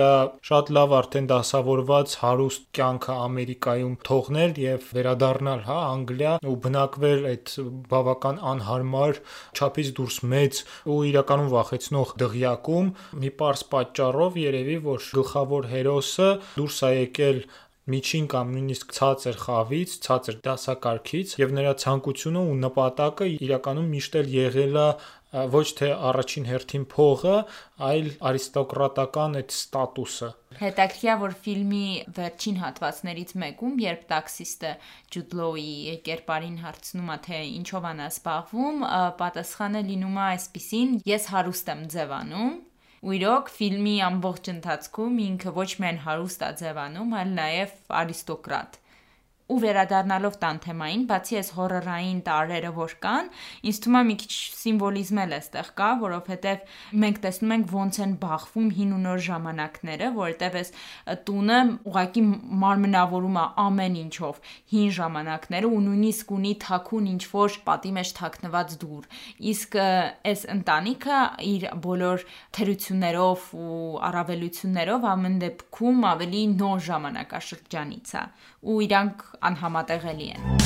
[0.51, 7.53] շատ լավ արդեն դասավորված հարուստ կյանքը Ամերիկայում թողնել եւ վերադառնալ, հա, Անգլիա ու բնակվել այդ
[7.91, 9.21] բավական անհարմար
[9.57, 16.79] չափից դուրս մեծ ու իրականում վախեցնող դղյակում մի པարս պատճառով երևի որ գլխավոր հերոսը դուրս
[16.88, 17.43] է եկել
[17.91, 24.29] միջին կամ նույնիսկ ցածր խավից, ցածր դասակարգից եւ նրա ցանկությունը ու նպատակը իրականում միշտ էլ
[24.36, 24.86] եղել է
[25.31, 27.36] ոչ թե առաջին հերթին փողը,
[27.88, 30.29] այլ արիստոկրատական այդ ստատուսը։
[30.62, 31.86] Հետաքրքիր է, որ ֆիլմի
[32.17, 34.71] վերջին հատվածներից մեկում, երբ տաքսիստը
[35.15, 35.69] Ջուդլոուի
[36.10, 38.84] կերպարին հարցնում է, թե ինչով անա զբաղվում,
[39.23, 40.91] պատասխանը լինում է այսպեսին.
[41.15, 42.51] ես հարուստ եմ ձևանում
[43.01, 48.77] ու իրոք ֆիլմի ամբողջ ընթացքում ինքը ոչ միայն հարուստ է ձևանում, այլ նաև արիստոկրատ
[49.51, 53.29] ու վերադառնալով տան թեմային, բացի այս հորորային տարրերը, որ կան,
[53.67, 58.13] ինձ թվում է մի քիչ սիմվոլիզմ էլ էստեղ կա, որովհետև մենք տեսնում ենք ոնց են
[58.21, 60.71] բախվում հին ու նոր ժամանակները, որովհետև այս
[61.27, 61.59] տունը
[61.91, 62.23] ուղակի
[62.61, 68.75] մարմնավորում է ամեն ինչով հին ժամանակները ու նույնիսկ ունի թաքուն ինչ որ պատի մեջ թաքնված
[68.81, 69.09] դուր։
[69.51, 69.77] Իսկ
[70.31, 71.19] այս ընտանիքը
[71.51, 72.25] իր բոլոր
[72.57, 78.25] թերություններով ու առավելություններով ամեն դեպքում ավելի նոր ժամանակաշրջանից է
[78.61, 80.62] ու իրանք անհամատեղելի են։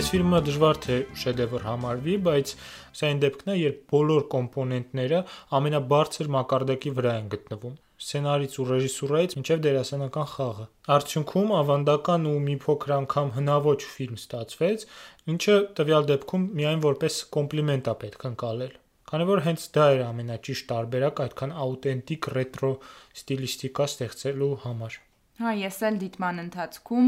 [0.00, 2.52] Այս ֆիլմը դժվար թե շեդևր համարվի, բայց
[3.00, 5.20] սա այն դեպքն է, երբ բոլոր կոմպոնենտները
[5.58, 10.62] ամենաբարձր մակարդակի վրա են գտնվում սցենարից ու ռեժիսուրայից մինչև դերասանական խաղը։
[10.94, 14.86] Արդյունքում ավանդական ու մի փոքր անգամ հնաոճ ֆիլմ ստացվեց,
[15.30, 18.72] ինչը տվյալ դեպքում միայն որպես կոմպլիմենտ է պետք ընկալել։
[19.10, 22.72] Քանի որ հենց դա էր ամենաճիշտ տարբերակ այդքան աուտենտիկ ռետրո
[23.20, 24.98] ստիլիստիկա ստեղծելու համար։
[25.40, 27.06] Հա, ես էլ դիտման ընթացքում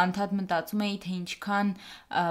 [0.00, 1.72] անդադ մտածում էի, թե ինչքան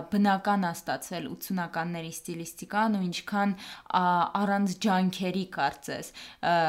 [0.09, 3.53] բնական է ստացել 80-ականների ստիլիստիկան ու ինչքան
[4.39, 6.09] առանց ջանքերի կարծես։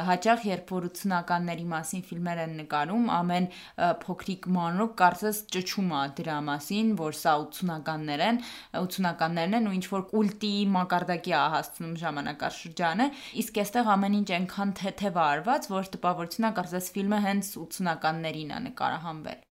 [0.09, 3.49] Հաճախ երբ որ 80-ականների մասին ֆիլմեր են նկարում, ամեն
[4.05, 8.43] փոքրիկ մանրոք կարծես ճճում է դրա մասին, որ սա 80-ականներ են,
[8.85, 13.09] 80-ականներն են ու ինչ որ կուլտի մակարդակի է հասցնում ժամանակաշրջանը,
[13.45, 19.43] իսկ այստեղ ամեն ինչ այնքան թեթև արված, որ տպավորությունա կարծես ֆիլմը հենց 80-ականներին է նկարահանվել։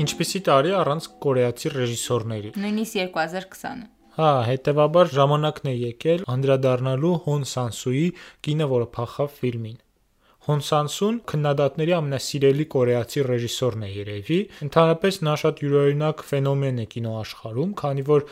[0.00, 8.06] Ինչպիսի տարի առանց կորեացի ռեժիսորների։ Նույնիսկ 2020-ը։ Հա, հետեւաբար ժամանակն է եկել անդրադառնալու Հոն Սանսուի
[8.46, 9.76] կինը, որը փախավ ֆիլմին։
[10.50, 17.74] Հոն Սանսուն քննադատների ամենասիրելի կորեացի ռեժիսորն է երևի։ Ընդհանրապես նա շատ յուրօրինակ ֆենոմեն է կինոաշխարհում,
[17.80, 18.24] քանի որ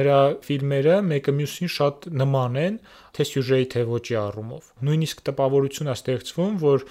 [0.00, 0.16] նրա
[0.48, 2.80] ֆիլմերը մեկը մյուսին շատ նման են,
[3.14, 6.86] թե սյուժեի, թե ոճի առումով։ Նույնիսկ տպավորություն է ստեղծվում, որ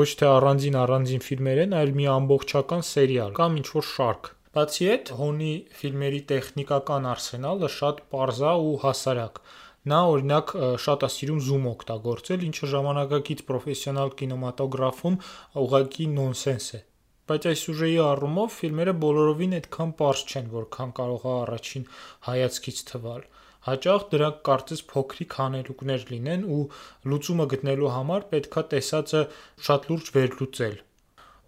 [0.00, 5.10] ոչ թե առանձին առանձին ֆիլմեր են, այլ մի ամբողջական սերիալ կամ ինչ-որ շարք։ Բացի այդ,
[5.16, 9.38] Հոնի ֆիլմերի տեխնիկական արսենալը շատ པարզ ու հասարակ
[9.90, 10.50] Նա օրինակ
[10.82, 15.16] շատ է սիրում zoom օգտագործել, ինչը ժամանակակից պրոֆեսիոնալ կինեմատոգրաֆում
[15.62, 16.80] ուղղակի նոնսենս է։
[17.32, 21.88] Բայց այս սյուժեի առումով ֆիլմերը բոլորովին այդքան པարզ չեն, որքան կարող է առաջին
[22.28, 23.26] հայացքից թվալ։
[23.66, 26.62] Հաճախ դրանք կարծես փոքրիկ հանելուկներ լինեն ու
[27.10, 29.26] լուծումը գտնելու համար պետքա տեսածը
[29.66, 30.80] շատ լուրջ վերլուծել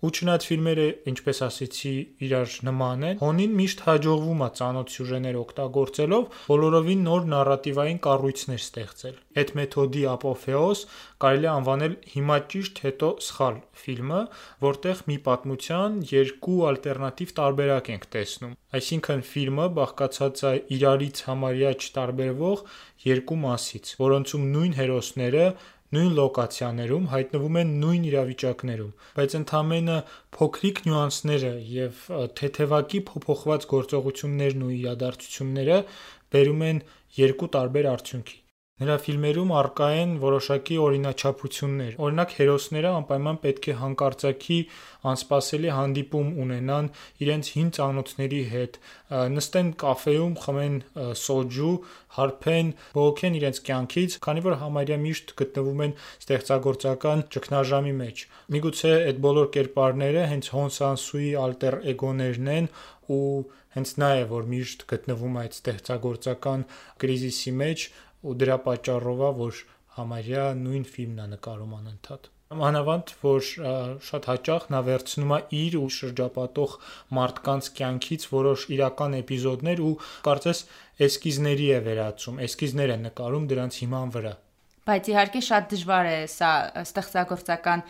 [0.05, 1.93] ու չնայած ֆիլմերը, ինչպես ասեցի,
[2.27, 9.17] իրար նման են, Հոնին միշտ հաջողվում է ծանոթ սյուժեներ օգտագործելով բոլորովին նոր նարատիվային կառույցներ ստեղծել։
[9.35, 10.83] Այդ մեթոդի ապոֆեոզ
[11.25, 14.21] կարելի է անվանել Հիմա ճիշտ, հետո սխալ ֆիլմը,
[14.65, 22.63] որտեղ մի պատմության երկու ալտերնատիվ տարբերակ ենք տեսնում։ Այսինքն ֆիլմը բաղկացած է իրարից համարյա չտարբերվող
[23.05, 25.47] երկու մասից, որոնցում նույն հերոսները
[25.95, 29.99] նույն լոկացիաներում հայտնվում են նույն իրավիճակներում, բայց ընդամենը
[30.39, 32.05] փոքրիկ նյուանսները եւ
[32.41, 35.83] թեթևակի փոփոխված գործողություններն ու իրադարձությունները
[36.35, 36.81] բերում են
[37.25, 38.44] երկու տարբեր արդյունքի։
[38.83, 44.57] Նրա ֆիլմերում առկա են որոշակի օրինաչափություններ։ Օրինակ հերոսները անպայման պետք է հանկարծակի
[45.11, 46.89] անսպասելի հանդիպում ունենան
[47.23, 48.81] իրենց հին ծանոթների հետ,
[49.37, 50.77] նստեն կաֆեում, խմեն
[51.23, 51.73] սոջու,
[52.19, 59.23] հարբեն, բողոքեն իրենց կյանքից, քանի որ համարյա միշտ գտնվում են ստեղծագործական ճգնաժամի մեջ։ Միգուցե այդ
[59.29, 62.73] բոլոր կերպարները հենց Հոն Սանսուի ալտեր էգոներն են
[63.15, 63.23] ու
[63.75, 66.61] հենց նա է, որ միշտ գտնվում է այդ ստեղծագործական
[67.03, 67.87] կրիզիսի մեջ
[68.25, 69.65] ու դրա պատճառով է, որ
[69.99, 73.47] համարյա նույն ֆիլմն է նկարում անընդհատ մանավանդ որ
[74.09, 76.77] շատ հաճախ նա վերցնում է իր ու շրջապատող
[77.19, 79.93] մարդկանց կյանքից որոշ իրական էպիզոդներ ու
[80.29, 80.63] կարծես
[81.09, 84.35] էսկիզների է վերածում, էսկիզներ է նկարում դրանց հիման վրա։
[84.85, 86.49] Բայց իհարկե շատ դժվար է սա
[86.83, 87.83] ստեղծագործական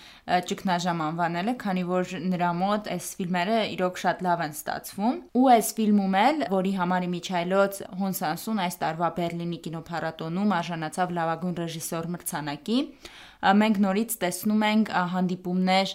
[0.50, 5.72] ճգնաժամ անվանելը, քանի որ նրա մոտ այս ֆիլմերը իրոք շատ լավ են ստացվում։ Ու այս
[5.80, 12.78] ֆիլմում էլ, որի համար Միչայլոց Հոնսանսուն այս տարվա Բերլինի կինոփառատոնում արժանացավ լավագույն ռեժիսոր մրցանակի,
[13.44, 15.90] մենք նորից տեսնում ենք հանդիպումներ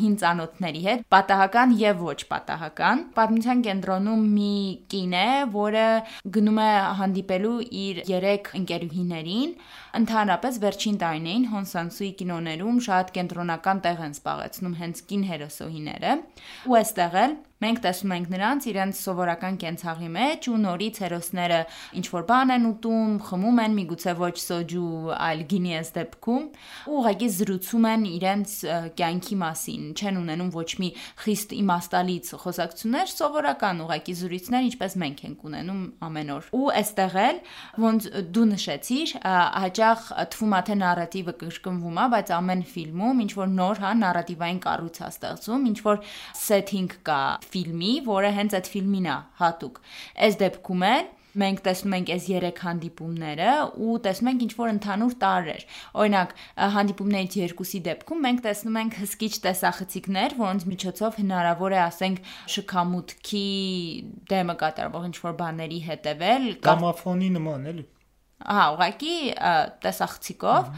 [0.00, 4.54] հին ծանոթների հետ, պատահական եւ ոչ պատահական։ Պատմության կենտրոնում մի
[4.94, 5.86] կին է, որը
[6.36, 9.54] գնում է հանդիպելու իր երեք ընկերուհիներին։
[9.98, 16.12] Ընդհանրապես վերջին տարիներին Հոնսանսուի կինոներում շատ կենտրոնական տեղ են զբաղեցնում հենց կին հերոսուհիները։
[16.70, 21.56] Ու այստեղ էլ Մենք տեսնում ենք նրանց իրենց սովորական կենցաղի մեջ ու նորից հերոսները
[22.00, 26.46] ինչ որ բան են ուտում, խմում են, միգուցե ոչ սոջու, այլ գինի ես դեպքում,
[26.88, 28.54] ու ուղղակի զրուցում են իրենց
[28.96, 30.88] կյանքի մասին, չեն ունենում ոչ մի
[31.20, 37.44] խիստ իմաստալից խոսակցություններ, սովորական ուղղակի զրույցներ, ինչպես մենք ենք ունենում ամեն օր։ Ու այստեղ էլ
[37.84, 38.08] ոնց
[38.40, 39.14] դու նշեցիր,
[39.80, 44.58] հաճախ թվում է թե նարատիվը կրկնվում է, բայց ամեն ֆիլմում ինչ որ նոր հա նարատիվային
[44.66, 46.02] կառույց է ստեղծում, ինչ որ
[46.40, 47.20] setting կա
[47.54, 49.80] ֆիլմի, որը հենց այդ ֆիլմին է հատուկ։
[50.26, 51.08] Այս դեպքում էլ
[51.40, 53.50] մենք տեսնում ենք այս երեք հանդիպումները
[53.86, 55.62] ու տեսնում ենք ինչ որ ընդհանուր տարրեր։
[56.02, 56.32] Օրինակ,
[56.74, 62.20] հանդիպումներից երկուսի դեպքում մենք տեսնում ենք հսկիչ տեսախցիկներ, որոնց միջոցով հնարավոր է, ասենք,
[62.56, 63.46] շքամուտքի
[64.34, 67.88] դեմը կատարվող ինչ որ բաների հետևել։ Գամաֆոնի նման էլի։
[68.40, 69.14] Ահա, ուղղակի
[69.84, 70.68] տեսախցիկով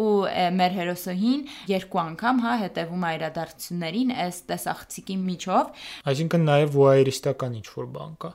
[0.00, 0.12] ու
[0.56, 7.66] մեր հերոսուհին երկու անգամ հա հետևում է իրադարձություններին այս տեսախցիկի միջով։ Այսինքն նաև վոայերիստական ինչ
[7.76, 8.30] որ բան կա։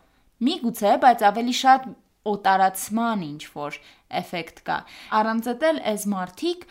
[0.45, 1.89] Միգուցե, բայց ավելի շատ
[2.26, 3.80] օտարացման ինչ որ
[4.21, 4.78] էֆեկտ կա։
[5.19, 6.65] Առանց դել այս մարտիկ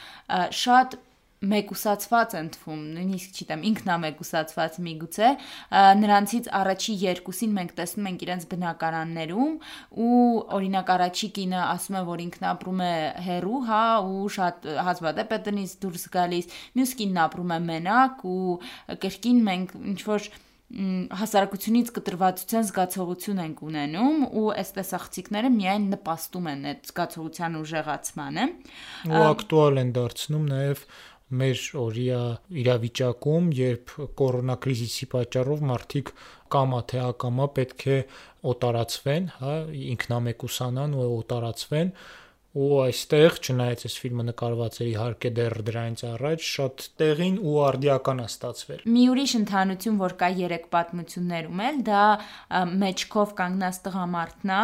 [0.62, 0.96] շատ
[1.50, 5.30] մեկուսացված են թվում, նույնիսկ չգիտեմ, ինքնամեկուսացված միգուցե,
[6.04, 9.52] նրանցից առաջի երկուսին մենք տեսնում ենք իրենց բնակարաններում
[10.04, 10.22] ու
[10.59, 12.94] օրինակ առաջի կինը ասում է, որ ինքն ապրում է
[13.28, 18.59] հերու, հա, ու շատ հազվադեպ է տնից դուրս գալիս, մյուս կինն ապրում է մենակ ու
[19.04, 20.33] կրկին մենք ինչ որ
[20.74, 28.46] հասարակությունից կտրվածության զգացողություն ենք ունենում ու այս տեսախցիկները միայն նպաստում են այդ զգացողության ուժեղացմանը
[29.12, 30.87] ու ակտուալ են դարձնում նաև
[31.40, 32.20] մեր օրիա
[32.62, 36.12] իրավիճակում, երբ կորոնակրիզիսի պատճառով մարդիկ
[36.55, 37.99] կամա թե ակամա պետք է
[38.55, 39.55] օտարացվեն, հա,
[39.94, 41.92] ինքնամեկուսանան ու օտարացվեն,
[42.55, 48.23] ու այստեղ չնայած այս ֆիլմը նկարված էր իհարկե դեռ դրանից առաջ շատ տեղին ու արդիական
[48.23, 52.05] է ստացվել մի ուրիշ ընդհանություն որ կա երեք պատմություններում էլ դա
[52.85, 54.62] մեջքով կանգնած տղամարդն է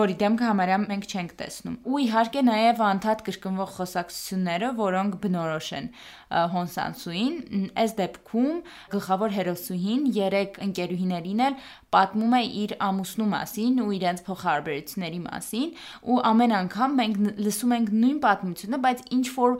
[0.00, 5.92] որի դեմքը համարյա մենք չենք տեսնում ու իհարկե նաև անդադ կրկնվող խոսակցությունները որոնք բնորոշ են
[6.26, 7.34] Հոնսանսուին
[7.82, 8.56] այս դեպքում
[8.94, 11.58] գլխավոր հերոսուհին երեք ընկերուհիներին էլ
[11.96, 15.70] պատմում է իր ամուսնու մասին ու իրենց փոխհարաբերությունների մասին
[16.10, 19.56] ու ամեն անգամ մենք լսում ենք նույն պատմությունը, բայց ինչ որ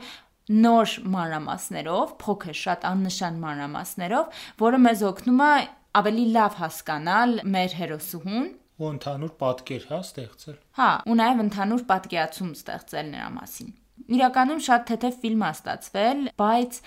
[0.47, 5.51] նոր մանրամասներով, փոքր շատ աննշան մանրամասներով, որը մեզ օգնում է
[5.97, 8.47] ավելի լավ հասկանալ մեր հերոսուհուն
[8.77, 13.71] ու ընդհանուր պատկեր հա ստեղծել։ Հա, ու նաև ընդհանուր պատկերացում ստեղծել նրա մասին։
[14.17, 16.81] Իրականում շատ թեթև ֆիլմ է ստացվել, բայց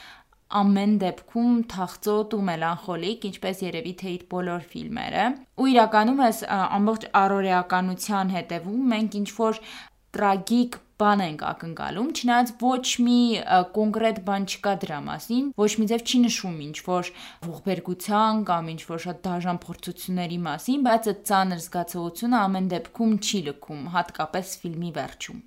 [0.61, 5.27] ամեն դեպքում թախծոտ ու մելանխոլիկ, ինչպես երևի թե իր բոլոր ֆիլմերը։
[5.63, 9.61] Ու իրականում էս ամբողջ առօրեականության հետևում մենք ինչ որ
[10.11, 13.21] տրագիկ բան ենք ակնկալում, չնայած ոչ մի
[13.77, 17.13] կոնկրետ բան չկա դրա մասին, ոչ մի ձև չի նշվում ինչ որ
[17.47, 23.41] ողբերգության կամ ինչ որ շատ դաժան փորձությունների մասին, բայց այդ ծանր զգացողությունը ամեն դեպքում չի
[23.49, 25.41] լքում, հատկապես ֆիլմի վերջում։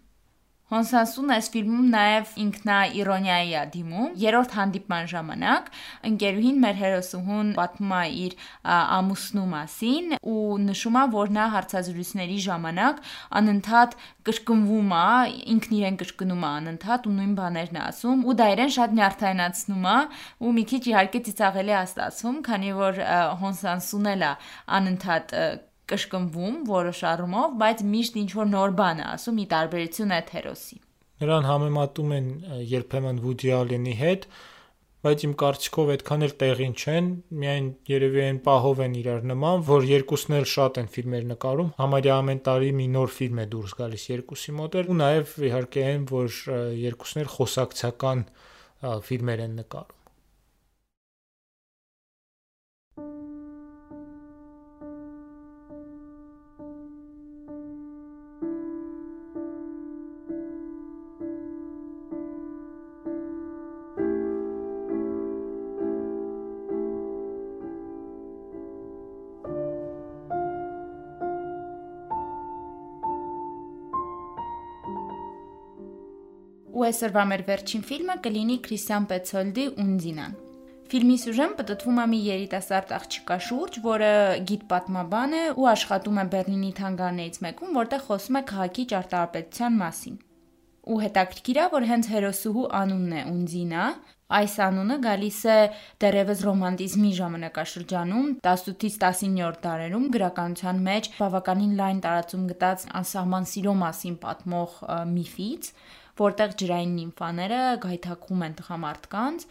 [0.73, 5.67] Հոնսանսուն այս ֆիլմում նաև ինքնաիրոնիայի է դիմում։ Երրորդ հանդիպման ժամանակ
[6.09, 8.33] ընկերուհին մեր հերոսուհուն պատմում է իր
[8.73, 13.03] ամուսնու մասին ու նշում է, որ նա հարցազրույցների ժամանակ
[13.41, 13.93] անընդհատ
[14.29, 15.05] կրկնվում է,
[15.53, 19.85] ինքն իրեն կրկնում է անընդհատ ու նույն բաներն է ասում ու դա իրեն շատ նյարդայնացնում
[19.93, 19.97] է
[20.41, 23.03] ու մի քիչ իհարկե ծիծաղելի է ստացվում, քանի որ
[23.43, 24.33] Հոնսանսուն էլ է
[24.79, 25.37] անընդհատ
[25.91, 30.77] կշկնվում որոշ առումով, բայց միշտ ինչ որ նոր բան է ասում՝ ի տարբերություն այդ հերոսի։
[31.23, 32.27] Նրան համեմատում են
[32.73, 34.27] երբեմն Վուդի Ալենի հետ,
[35.03, 37.07] բայց իմ կարծիքով այդքան էլ տեղին չեն,
[37.43, 42.19] միայն երևի այն պահով են իրար նման, որ երկուսն էլ շատ են ֆիլմեր նկարում, համարյա
[42.23, 46.39] ամեն տարի մի նոր ֆիլմ է դուրս գալիս երկուսի մոտ ու նաև իհարկե այն, որ
[46.83, 48.23] երկուսն էլ խոսակցական
[49.09, 50.02] ֆիլմեր են նկարում։
[76.83, 80.33] ու այսօրվա մեր վերջին ֆիլմը կլինի Քրիստիան Պեցոլդի Ունձինան։
[80.91, 84.09] Ֆիլմի սյուժեն պատտվում է մի երիտասարդ աղջկա շուրջ, որը
[84.49, 90.17] գիտ պատմաբան է ու աշխատում է Բերլինի թանգարներից մեկում, որտեղ խոսում է քաղաքի ճարտարապետության մասին։
[90.83, 93.85] Ու հետաքրքիր է, որ հենց հերոսուհու անունն է Ունձինա,
[94.33, 95.55] Այս անունը գալիս է
[96.01, 104.15] դերևս ռոմանտիզմի ժամանակաշրջանում 18-ից 19-րդ դարերում գրականության մեջ բավականին լայն տարածում գտած անսահման սիրո մասին
[104.23, 104.79] պատմող
[105.11, 105.69] միֆից,
[106.19, 109.45] որտեղ ջրային նիմֆաները գայթակղում են տղամարդկանց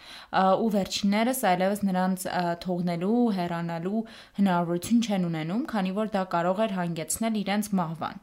[0.62, 2.26] ու վերջիններս այլևս նրանց
[2.64, 4.02] թողնելու, հեռանալու
[4.38, 8.22] հնարավորություն չեն ունենում, քանի որ դա կարող էր հանգեցնել իրենց մահվան։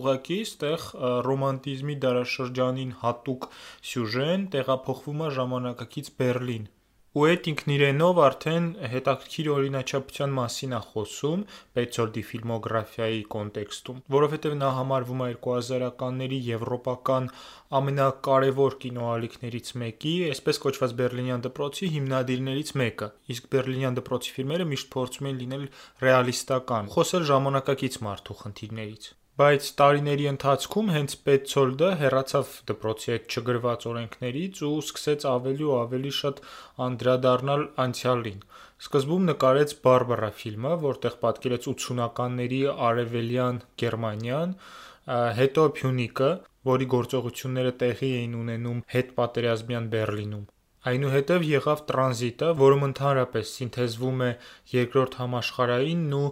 [0.00, 0.82] Ուղղակի ստեղ
[1.26, 3.46] ռոմանտիզմի դարաշրջանին հատուկ
[3.90, 6.68] սյուժեն տեղափոխվում է ժամանակակից Բերլին,
[7.10, 11.40] ու այդ ինքն իրենով արդեն հետաքրքիր օրինաչափության մասին է խոսում
[11.78, 17.28] Պետցոլդի ֆիլմոգրաֆիայի կոնտեքստում, որովհետև նա համարվում է 2000-ականների եվրոպական
[17.80, 25.30] ամենակարևոր կինոալիքներից մեկի, այսպես կոչված Բերլինյան դպրոցի հիմնադիրներից մեկը։ Իսկ Բերլինյան դպրոցի ֆիլմերը միշտ փորձում
[25.30, 25.70] են լինել
[26.06, 34.60] ռեալիստական, խոսել ժամանակակից մարդու խնդիրներից բայց տարիների ընթացքում հենց Պետցոլդը հեռացավ դպրոցի այդ չգրված օրենքներից
[34.68, 36.42] ու սկսեց ավելի ու ավելի շատ
[36.86, 38.44] անդրադառնալ անցյալին։
[38.84, 42.60] Սկզբում նկարեց Բարբարա ֆիլմը, որտեղ պատկերեց 80-ականների
[42.90, 44.54] արևելյան Գերմանիան,
[45.40, 46.30] հետո Փյունիկը,
[46.74, 50.48] որի գործողությունները տեղի էին ունենում հետպատերազմյան Բերլինում։
[50.88, 54.28] Այնուհետև եղավ տրանզիտը, որում ընդհանրապես սինթեզվում է
[54.72, 56.30] երկրորդ համաշխարհայինն ու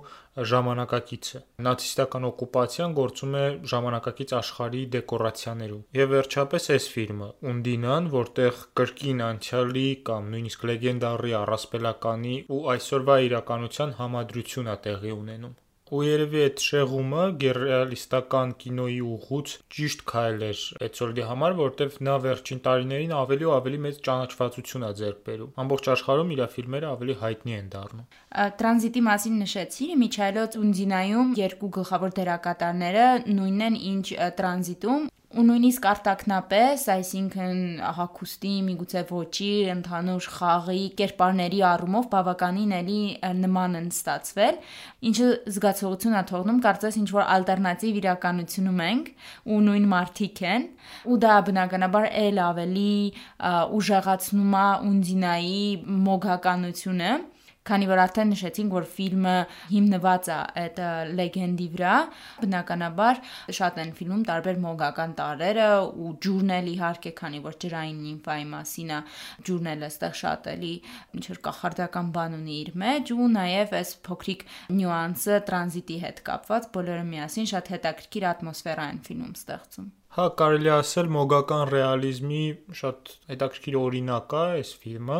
[0.52, 3.44] ժամանակակիցը։ Նացիստական օկուպացիան գործում է
[3.74, 12.36] ժամանակակից աշխարհի դեկորացիաներում։ Եվ վերջապես այս ֆիլմը՝ Ունդինան, որտեղ կրկին անցյալի կամ նույնիսկ լեգենդարի առասպելականի
[12.48, 15.56] ու այսօրվա իրականության համադրություն է տեղի ունենում
[15.94, 22.62] ու երևի այդ շեղումը գերռեալիստական կինոյի ուղուց ճիշտ քայլ էր Պետսոլդի համար, որովհետև նա վերջին
[22.68, 27.58] տարիներին ավելի ու ավելի մեծ ճանաչվածություն է ձեռք բերում։ Ամբողջ աշխարհում իր ֆիլմերը ավելի հայտնի
[27.58, 28.06] են դառնում։
[28.62, 33.06] Տրանզիտի մասին նշեցի, Միչայլոց Ունձինայում երկու գլխավոր դերակատարները
[33.38, 34.06] նույնն են, ինչ
[34.38, 37.58] Տրանզիտում, ու նույնիսկ արտակնապես, այսինքն
[37.98, 43.02] հակոստի, միգուցե ոչի, ընդհանուր խաղի, կերպարների առումով բավականին էլի
[43.42, 44.58] նման են ստացվել,
[45.10, 49.12] ինչը զգացողություն է թողնում, կարծես ինչ որ ալտերնատիվ իրականությունում ենք
[49.52, 50.68] ու նույն մարտիկ են,
[51.12, 52.92] ու դա բնականաբար ել ավելի
[53.78, 55.64] ուժեղացնում է ունձինայի
[56.08, 57.12] մոգականությունը
[57.68, 59.34] Քանի որ արդեն նշեցինք, որ ֆիլմը
[59.72, 60.78] հիմնված է այդ
[61.18, 61.94] լեգենդի վրա,
[62.44, 63.20] բնականաբար
[63.58, 65.68] շատ են ֆիլմում տարբեր մոգական տարրերը
[66.06, 69.00] ու ջուրն էլ իհարկե, քանի որ ջրային նիմֆայի մասին է,
[69.48, 70.74] ջուրն էլ էստեղ շատ էլի
[71.18, 74.48] ինչ որ կախարդական բան ունի իր մեջ ու նաև այս փոքրիկ
[74.78, 81.08] նյուանսը տրանզիտի հետ կապված բոլորը միասին շատ հետաքրքիր ատմոսֆերա են ֆիլմում ստեղծում։ Հա, կարելի ասել
[81.12, 82.38] մոգական ռեալիզմի
[82.78, 85.18] շատ հետաքրքիր օրինակ է այս ֆիլմը,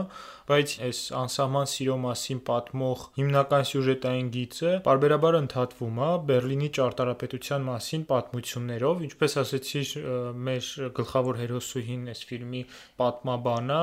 [0.49, 8.07] բայց այս անսահման սիրո մասին պատմող հիմնական սյուժետային գիծը բարբերաբար ընդհատվում է Բերլինի ճարտարապետության մասին
[8.09, 9.85] պատմություններով, ինչպես ասեցի,
[10.49, 12.65] մեր գլխավոր հերոսուհին այս ֆիլմի
[13.05, 13.83] պատմաբանա,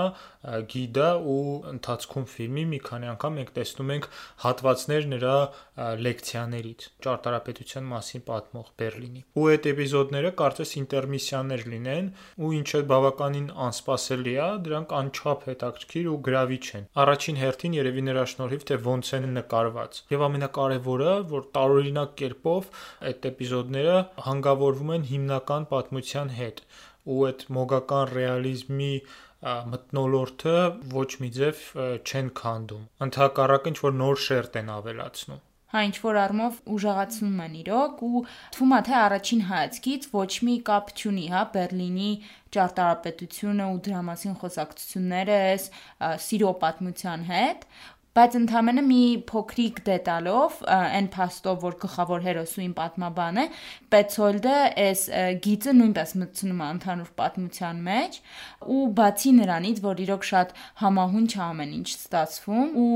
[0.74, 1.40] գիդա ու
[1.76, 4.10] ընթացքում ֆիլմի մի քանի անգամ մենք տեսնում ենք
[4.50, 5.38] հատվածներ նրա
[5.76, 12.08] լեկցիաներից ճարտարապետության մասին պատմող Բերլինի։ Ու այդ էպիզոդները կարծես ինտերմիսիաներ լինեն,
[12.40, 18.26] ու ինչը բավականին անսպասելի է, դրանք անչափ հետաքրքիր ու գրավիչ են։ Առաջին հերթին երևի նրա
[18.36, 22.70] շնորհիվ թե ոնց են նկարված։ Եվ ամենակարևորը, որ տարօրինակ կերպով
[23.12, 23.98] այդ էպիզոդները
[24.30, 26.62] հանգավորվում են հիմնական պատմության հետ
[27.06, 28.94] ու այդ մոգական ռեալիզմի
[29.46, 30.56] մտնոլորտը
[30.96, 31.66] ոչ մի ձև
[32.02, 35.44] չեն քանդում։ Ընթակառակը ինչ որ նոր շերտ են ավելացնում
[35.76, 38.24] հա ինչ որ առումով ուժեղացնում են իրոք ու
[38.56, 42.12] թվում է թե առաջին հայացքից ոչ մի կապ չունի, հա, Բերլինի
[42.56, 45.66] ճարտարապետությունը ու դրա մասին խոսակցությունները այս
[46.26, 47.66] սիրո պատմության հետ,
[48.16, 49.00] բայց ընդամենը մի
[49.30, 53.46] փոքրիկ դետալով այն փաստով որ գլխավոր հերոսուին պատմաբան է
[53.96, 54.56] Պետցոլդը
[54.86, 55.04] այս
[55.46, 58.20] գիծը նույնպես մտցնում է ընդհանուր պատմության մեջ
[58.76, 62.92] ու բացի նրանից որ իրոք շատ համահունչ է ամեն ինչ ստացվում ու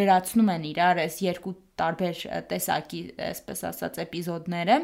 [0.00, 2.20] լրացնում են իրար այս երկու տարբեր
[2.50, 4.76] տեսակի, այսպես ասած, էպիզոդները։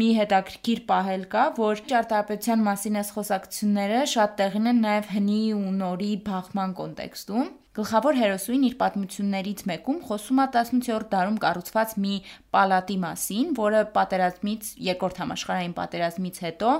[0.00, 5.74] Մի հետաքրքիր պահել կա, որ ճարտարապետության մասին այս խոսակցությունները շատ տեղին են նաև հնի ու
[5.78, 12.16] նորի բախման կոնտեքստում։ Գլխավոր հերոսուին իր պատմություններից մեկում խոսում է 18-րդ դարում կառուցված մի
[12.52, 16.74] պալատի մասին, որը պատերազմից, երկրորդ համաշխարհային պատերազմից հետո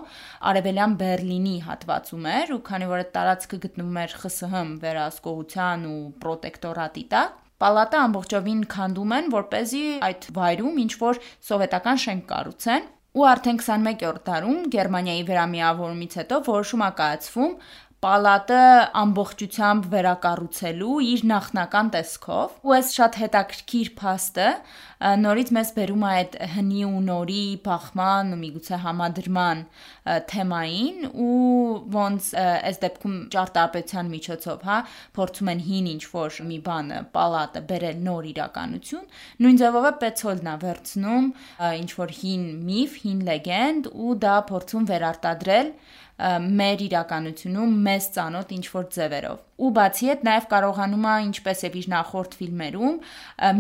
[0.53, 7.05] արևելյան Բերլինի հատվածում էր, ու քանի որ այդ տարածքը գտնվում էր ԽՍՀՄ վերահսկողության ու պրոտեկտորատի
[7.17, 12.89] տակ, Պալատը ամբողջովին քանդում են, որ เป զի այդ վայրում ինչ որ սովետական շենք կառուցեն
[13.13, 17.55] ու արդեն 21-րդ դարում Գերմանիայի վերամիավորումից հետո որոշում ա կայացվում
[18.03, 18.63] պալատը
[18.99, 24.49] ամբողջությամբ վերակառուցելու իր նախնական տեսքով ու այս շատ հետաքրքիր փաստը
[25.23, 29.63] նորից մեզ բերում է այդ հնի ու նորի բախման ու միգուցե համադրման
[30.33, 31.39] թեմային ու
[31.95, 34.79] ոնց այս դեպքում ճարտարապետության միջոցով, հա,
[35.19, 39.09] փորձում են հին ինչ որ մի բանը պալատը բերել նոր իրականություն,
[39.43, 41.27] նույն ձևով է Պետցոլնա վերցնում
[41.83, 45.75] ինչ որ հին միֆ, հին լեգենդ ու դա փորձում վերարտադրել
[46.23, 51.79] մեր իրականությունում մեզ ծանոթ ինչ որ ձևերով։ Ու բացի այդ նաև կարողանում է ինչպես եւ
[51.83, 52.99] իր նախորդ ֆիլմերում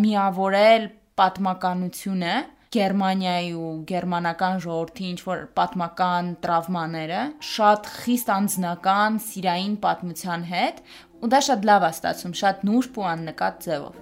[0.02, 0.84] միավորել
[1.22, 2.34] պատմականությունը
[2.72, 10.80] Գերմանիայի ու գերմանական ժողովրդի ինչ որ պատմական տրավմաները շատ խիստ անձնական սիրային պատմության հետ
[11.20, 14.00] ու դա շատ լավ է ստացվում, շատ նուրբ ու աննկատ ձևով։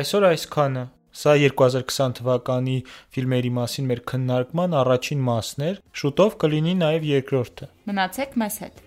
[0.00, 2.76] Այսօր այսքանը Սա 2020 թվականի
[3.16, 8.84] ֆիլմերի մասին մեր քննարկման առաջին մասն էր։ Շուտով կլինի նաև երկրորդը։ Մնացեք մեզ հետ։